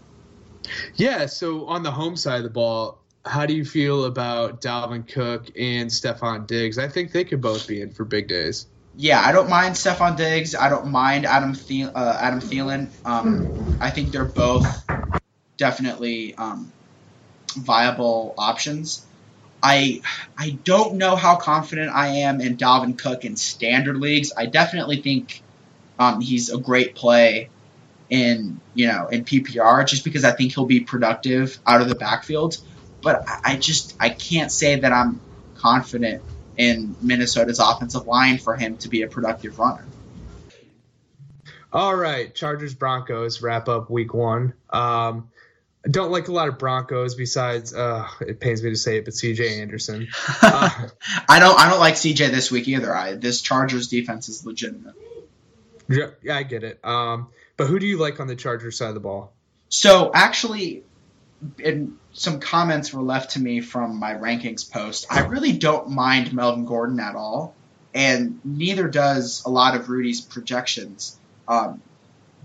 Yeah, 0.95 1.25
so 1.25 1.67
on 1.67 1.84
the 1.84 1.91
home 1.91 2.15
side 2.15 2.38
of 2.38 2.43
the 2.43 2.49
ball, 2.49 2.99
how 3.25 3.45
do 3.45 3.54
you 3.54 3.65
feel 3.65 4.06
about 4.06 4.62
Dalvin 4.62 5.08
Cook 5.08 5.47
and 5.58 5.89
Stefon 5.89 6.47
Diggs? 6.47 6.78
I 6.78 6.88
think 6.88 7.12
they 7.12 7.23
could 7.23 7.41
both 7.41 7.67
be 7.67 7.82
in 7.82 7.91
for 7.91 8.06
big 8.06 8.28
days. 8.28 8.67
Yeah, 8.95 9.19
I 9.19 9.32
don't 9.32 9.49
mind 9.49 9.75
Stefon 9.75 10.15
Diggs. 10.15 10.56
I 10.56 10.69
don't 10.69 10.88
mind 10.88 11.25
Adam 11.25 11.54
Thiel, 11.54 11.91
uh, 11.93 12.17
Adam 12.19 12.39
Thielen. 12.39 12.91
Um, 13.04 13.51
I 13.82 13.89
think 13.89 14.12
they're 14.12 14.25
both 14.25 14.86
definitely 15.58 16.36
um, 16.36 16.71
viable 17.58 18.36
options. 18.38 19.06
I 19.62 20.01
I 20.38 20.60
don't 20.63 20.95
know 20.95 21.15
how 21.15 21.36
confident 21.38 21.91
I 21.93 22.08
am 22.19 22.39
in 22.39 22.58
Dalvin 22.58 22.97
Cook 22.97 23.25
in 23.25 23.36
standard 23.36 23.97
leagues. 23.97 24.32
I 24.38 24.45
definitely 24.45 25.01
think 25.01 25.41
um, 25.99 26.21
he's 26.21 26.49
a 26.51 26.58
great 26.58 26.95
play 26.95 27.49
in 28.10 28.60
you 28.74 28.88
know 28.88 29.08
in 29.08 29.26
PPR 29.26 29.88
just 29.88 30.04
because 30.04 30.24
I 30.24 30.32
think 30.32 30.54
he'll 30.54 30.65
be 30.65 30.82
productive 30.82 31.58
out 31.65 31.82
of 31.82 31.89
the 31.89 31.96
backfield. 31.96 32.58
But 33.02 33.24
I, 33.44 33.56
just 33.58 33.96
I 34.00 34.10
can't 34.10 34.52
say 34.52 34.80
that 34.80 34.91
I'm 34.91 35.22
confident 35.58 36.24
in 36.58 36.96
Minnesota's 37.02 37.60
offensive 37.60 38.08
line 38.08 38.39
for 38.39 38.56
him 38.56 38.78
to 38.78 38.89
be 38.89 39.04
a 39.04 39.08
productive 39.08 39.60
runner. 39.60 39.86
All 41.72 41.96
right, 41.96 42.34
Chargers 42.34 42.74
Broncos 42.74 43.41
wrap 43.41 43.68
up 43.68 43.91
week 43.91 44.13
one. 44.13 44.54
Um, 44.70 45.30
I 45.86 45.89
don't 45.89 46.12
like 46.12 46.30
a 46.30 46.32
lot 46.32 46.48
of 46.48 46.58
Broncos 46.58 47.13
besides, 47.13 47.74
uh, 47.76 48.08
it 48.22 48.39
pains 48.39 48.63
me 48.63 48.72
to 48.72 48.76
say 48.76 48.98
it, 48.98 49.06
but 49.06 49.13
CJ 49.13 49.60
Anderson. 49.62 50.08
Uh, 50.41 50.89
I 51.28 51.39
don't 51.39 51.60
I 51.60 51.70
don't 51.70 51.80
like 51.80 51.96
CJ 51.96 52.30
this 52.30 52.52
week 52.52 52.68
either. 52.68 52.96
I 52.96 53.13
this 53.15 53.41
Chargers 53.41 53.88
defense 53.88 54.30
is 54.30 54.46
legitimate. 54.46 54.94
Yeah, 55.88 56.36
I 56.36 56.43
get 56.43 56.63
it. 56.63 56.80
Um, 56.84 57.28
but 57.58 57.67
who 57.67 57.80
do 57.80 57.86
you 57.86 57.98
like 57.98 58.19
on 58.19 58.28
the 58.28 58.36
Chargers 58.36 58.78
side 58.78 58.89
of 58.89 58.93
the 58.93 59.00
ball? 59.00 59.34
So 59.69 60.12
actually, 60.13 60.84
and 61.63 61.98
some 62.13 62.39
comments 62.39 62.93
were 62.93 63.02
left 63.02 63.32
to 63.32 63.39
me 63.39 63.62
from 63.62 63.98
my 63.98 64.13
rankings 64.13 64.69
post. 64.69 65.08
I 65.10 65.21
really 65.21 65.54
don't 65.54 65.89
mind 65.89 66.34
Melvin 66.34 66.65
Gordon 66.65 67.00
at 67.00 67.15
all, 67.15 67.54
and 67.93 68.39
neither 68.43 68.88
does 68.88 69.43
a 69.45 69.50
lot 69.50 69.76
of 69.76 69.89
Rudy's 69.89 70.21
projections. 70.21 71.19
Um, 71.48 71.82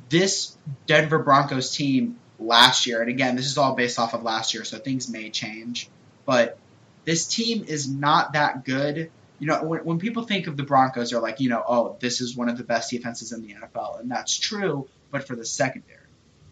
this 0.09 0.57
Denver 0.87 1.21
Broncos 1.21 1.75
team 1.75 2.19
last 2.39 2.87
year, 2.87 3.01
and 3.01 3.11
again, 3.11 3.37
this 3.37 3.47
is 3.47 3.59
all 3.59 3.75
based 3.75 3.99
off 3.99 4.15
of 4.15 4.23
last 4.23 4.55
year, 4.55 4.65
so 4.65 4.79
things 4.79 5.09
may 5.11 5.31
change, 5.31 5.89
but 6.27 6.59
this 7.05 7.27
team 7.27 7.65
is 7.67 7.89
not 7.89 8.35
that 8.35 8.65
good. 8.65 9.11
You 9.41 9.47
know, 9.49 9.63
when, 9.65 9.81
when 9.81 9.99
people 9.99 10.23
think 10.25 10.47
of 10.47 10.57
the 10.57 10.63
Broncos, 10.63 11.11
they're 11.11 11.21
like, 11.21 11.41
you 11.41 11.49
know, 11.49 11.63
oh, 11.67 11.97
this 11.99 12.21
is 12.21 12.37
one 12.37 12.49
of 12.49 12.59
the 12.59 12.65
best 12.65 12.91
defenses 12.91 13.33
in 13.33 13.43
the 13.43 13.55
NFL, 13.55 14.01
and 14.01 14.11
that's 14.11 14.39
true, 14.39 14.87
but 15.11 15.27
for 15.27 15.35
the 15.35 15.45
secondary. 15.45 15.97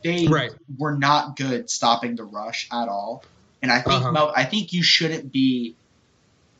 They 0.02 0.26
Right. 0.26 0.52
were 0.78 0.96
not 0.96 1.36
good 1.36 1.68
stopping 1.70 2.16
the 2.16 2.24
rush 2.24 2.68
at 2.72 2.88
all. 2.88 3.24
And 3.62 3.70
I 3.70 3.80
think 3.80 3.96
Uh-huh. 4.00 4.12
Mel, 4.12 4.32
I 4.34 4.44
think 4.44 4.72
you 4.72 4.82
shouldn't 4.82 5.32
be 5.32 5.74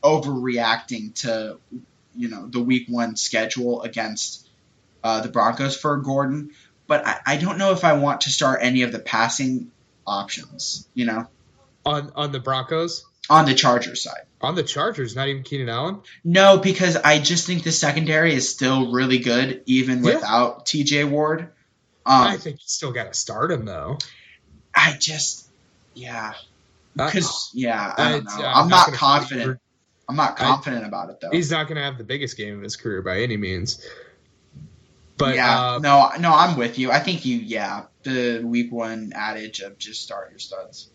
overreacting 0.03 1.13
to 1.13 1.59
you 2.15 2.27
know 2.29 2.47
the 2.47 2.59
week 2.59 2.87
one 2.89 3.15
schedule 3.15 3.81
against 3.81 4.47
uh, 5.03 5.21
the 5.21 5.29
Broncos 5.29 5.77
for 5.77 5.97
Gordon. 5.97 6.51
But 6.87 7.05
I, 7.07 7.19
I 7.25 7.37
don't 7.37 7.57
know 7.57 7.71
if 7.71 7.83
I 7.83 7.93
want 7.93 8.21
to 8.21 8.29
start 8.29 8.59
any 8.61 8.81
of 8.81 8.91
the 8.91 8.99
passing 8.99 9.71
options. 10.05 10.87
You 10.93 11.05
know, 11.05 11.27
On 11.85 12.11
on 12.15 12.31
the 12.31 12.39
Broncos? 12.39 13.05
On 13.29 13.45
the 13.45 13.53
Chargers 13.53 14.01
side. 14.03 14.21
On 14.41 14.55
the 14.55 14.63
Chargers, 14.63 15.15
not 15.15 15.27
even 15.27 15.43
Keenan 15.43 15.69
Allen? 15.69 16.01
No, 16.23 16.57
because 16.57 16.95
I 16.95 17.19
just 17.19 17.45
think 17.45 17.63
the 17.63 17.71
secondary 17.71 18.33
is 18.33 18.49
still 18.49 18.91
really 18.91 19.19
good 19.19 19.63
even 19.65 20.03
Yeah. 20.03 20.15
without 20.15 20.65
T.J. 20.65 21.03
Ward. 21.05 21.41
Um, 22.05 22.23
I 22.23 22.37
think 22.37 22.55
you 22.57 22.65
still 22.65 22.91
got 22.91 23.11
to 23.11 23.13
start 23.13 23.51
him, 23.51 23.65
though. 23.65 23.97
I 24.73 24.95
just, 24.99 25.47
yeah, 25.93 26.33
Uh, 26.97 27.05
because 27.07 27.51
yeah, 27.53 27.93
I 27.97 28.11
don't 28.11 28.23
know. 28.25 28.31
uh, 28.31 28.51
I'm 28.55 28.69
not 28.69 28.85
gonna- 28.87 28.97
confident. 28.97 29.59
I'm 30.07 30.15
not 30.15 30.39
I- 30.39 30.43
confident 30.45 30.85
about 30.87 31.09
it 31.11 31.19
though. 31.21 31.29
He's 31.31 31.51
not 31.51 31.67
going 31.67 31.75
to 31.75 31.83
have 31.83 31.97
the 31.99 32.03
biggest 32.03 32.35
game 32.37 32.55
of 32.57 32.63
his 32.63 32.75
career 32.77 33.01
by 33.03 33.19
any 33.21 33.37
means. 33.37 33.85
But 35.17 35.35
yeah, 35.35 35.73
uh, 35.73 35.79
no, 35.79 36.11
no, 36.19 36.33
I'm 36.33 36.57
with 36.57 36.79
you. 36.79 36.91
I 36.91 36.99
think 36.99 37.25
you, 37.25 37.37
yeah, 37.37 37.83
the 38.03 38.41
week 38.43 38.71
one 38.71 39.11
adage 39.13 39.59
of 39.59 39.77
just 39.77 40.01
start 40.01 40.29
your 40.31 40.39
studs. 40.39 40.89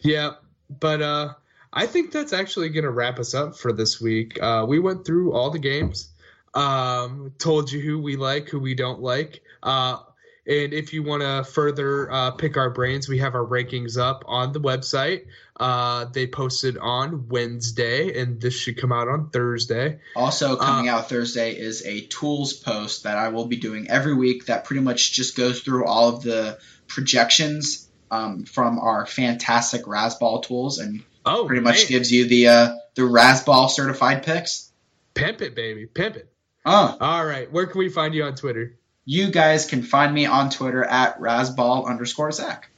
Yeah, 0.00 0.32
but 0.78 1.02
uh, 1.02 1.34
I 1.72 1.86
think 1.86 2.12
that's 2.12 2.32
actually 2.32 2.68
going 2.70 2.84
to 2.84 2.90
wrap 2.90 3.18
us 3.18 3.34
up 3.34 3.56
for 3.56 3.72
this 3.72 4.00
week. 4.00 4.40
Uh, 4.40 4.64
we 4.68 4.78
went 4.78 5.04
through 5.04 5.32
all 5.32 5.50
the 5.50 5.58
games, 5.58 6.08
um, 6.54 7.32
told 7.38 7.70
you 7.70 7.80
who 7.80 8.00
we 8.00 8.16
like, 8.16 8.48
who 8.48 8.60
we 8.60 8.74
don't 8.74 9.00
like. 9.00 9.42
Uh, 9.62 9.98
and 10.46 10.72
if 10.72 10.92
you 10.94 11.02
want 11.02 11.22
to 11.22 11.44
further 11.44 12.10
uh, 12.10 12.30
pick 12.32 12.56
our 12.56 12.70
brains, 12.70 13.08
we 13.08 13.18
have 13.18 13.34
our 13.34 13.44
rankings 13.44 13.98
up 13.98 14.24
on 14.26 14.52
the 14.52 14.60
website. 14.60 15.26
Uh, 15.58 16.06
they 16.06 16.26
posted 16.26 16.78
on 16.78 17.28
Wednesday, 17.28 18.18
and 18.20 18.40
this 18.40 18.54
should 18.54 18.78
come 18.78 18.90
out 18.90 19.06
on 19.08 19.28
Thursday. 19.28 20.00
Also, 20.16 20.56
coming 20.56 20.88
Uh, 20.88 20.94
out 20.94 21.08
Thursday 21.10 21.52
is 21.52 21.84
a 21.84 22.00
tools 22.06 22.54
post 22.54 23.04
that 23.04 23.18
I 23.18 23.28
will 23.28 23.46
be 23.46 23.58
doing 23.58 23.90
every 23.90 24.14
week. 24.14 24.46
That 24.46 24.64
pretty 24.64 24.82
much 24.82 25.12
just 25.12 25.36
goes 25.36 25.60
through 25.60 25.84
all 25.84 26.08
of 26.08 26.22
the 26.22 26.58
projections 26.88 27.86
um, 28.10 28.44
from 28.44 28.78
our 28.78 29.06
fantastic 29.06 29.84
Razzball 29.84 30.42
tools 30.44 30.78
and 30.78 31.02
Oh, 31.24 31.44
pretty 31.46 31.60
much 31.62 31.76
man. 31.80 31.86
gives 31.88 32.10
you 32.10 32.26
the 32.26 32.48
uh, 32.48 32.76
the 32.94 33.02
Razzball 33.02 33.68
certified 33.70 34.22
picks. 34.22 34.70
pimp 35.14 35.42
it, 35.42 35.54
baby, 35.54 35.86
pimp 35.86 36.16
it. 36.16 36.32
Oh, 36.64 36.96
All 37.00 37.24
right, 37.24 37.50
where 37.52 37.66
can 37.66 37.78
we 37.78 37.88
find 37.88 38.14
you 38.14 38.24
on 38.24 38.34
Twitter? 38.34 38.76
you 39.06 39.30
guys 39.30 39.66
can 39.66 39.82
find 39.82 40.14
me 40.14 40.26
on 40.26 40.50
Twitter 40.50 40.84
at 40.84 41.18
Razzball 41.20 41.86
underscore 41.86 42.30
Zach. 42.32 42.70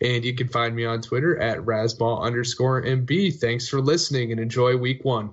And 0.00 0.24
you 0.24 0.34
can 0.34 0.48
find 0.48 0.74
me 0.74 0.84
on 0.84 1.00
Twitter 1.00 1.38
at 1.38 1.58
Razzball 1.60 2.20
underscore 2.22 2.82
MB. 2.82 3.36
Thanks 3.40 3.68
for 3.68 3.80
listening 3.80 4.30
and 4.32 4.40
enjoy 4.40 4.76
week 4.76 5.04
one. 5.04 5.30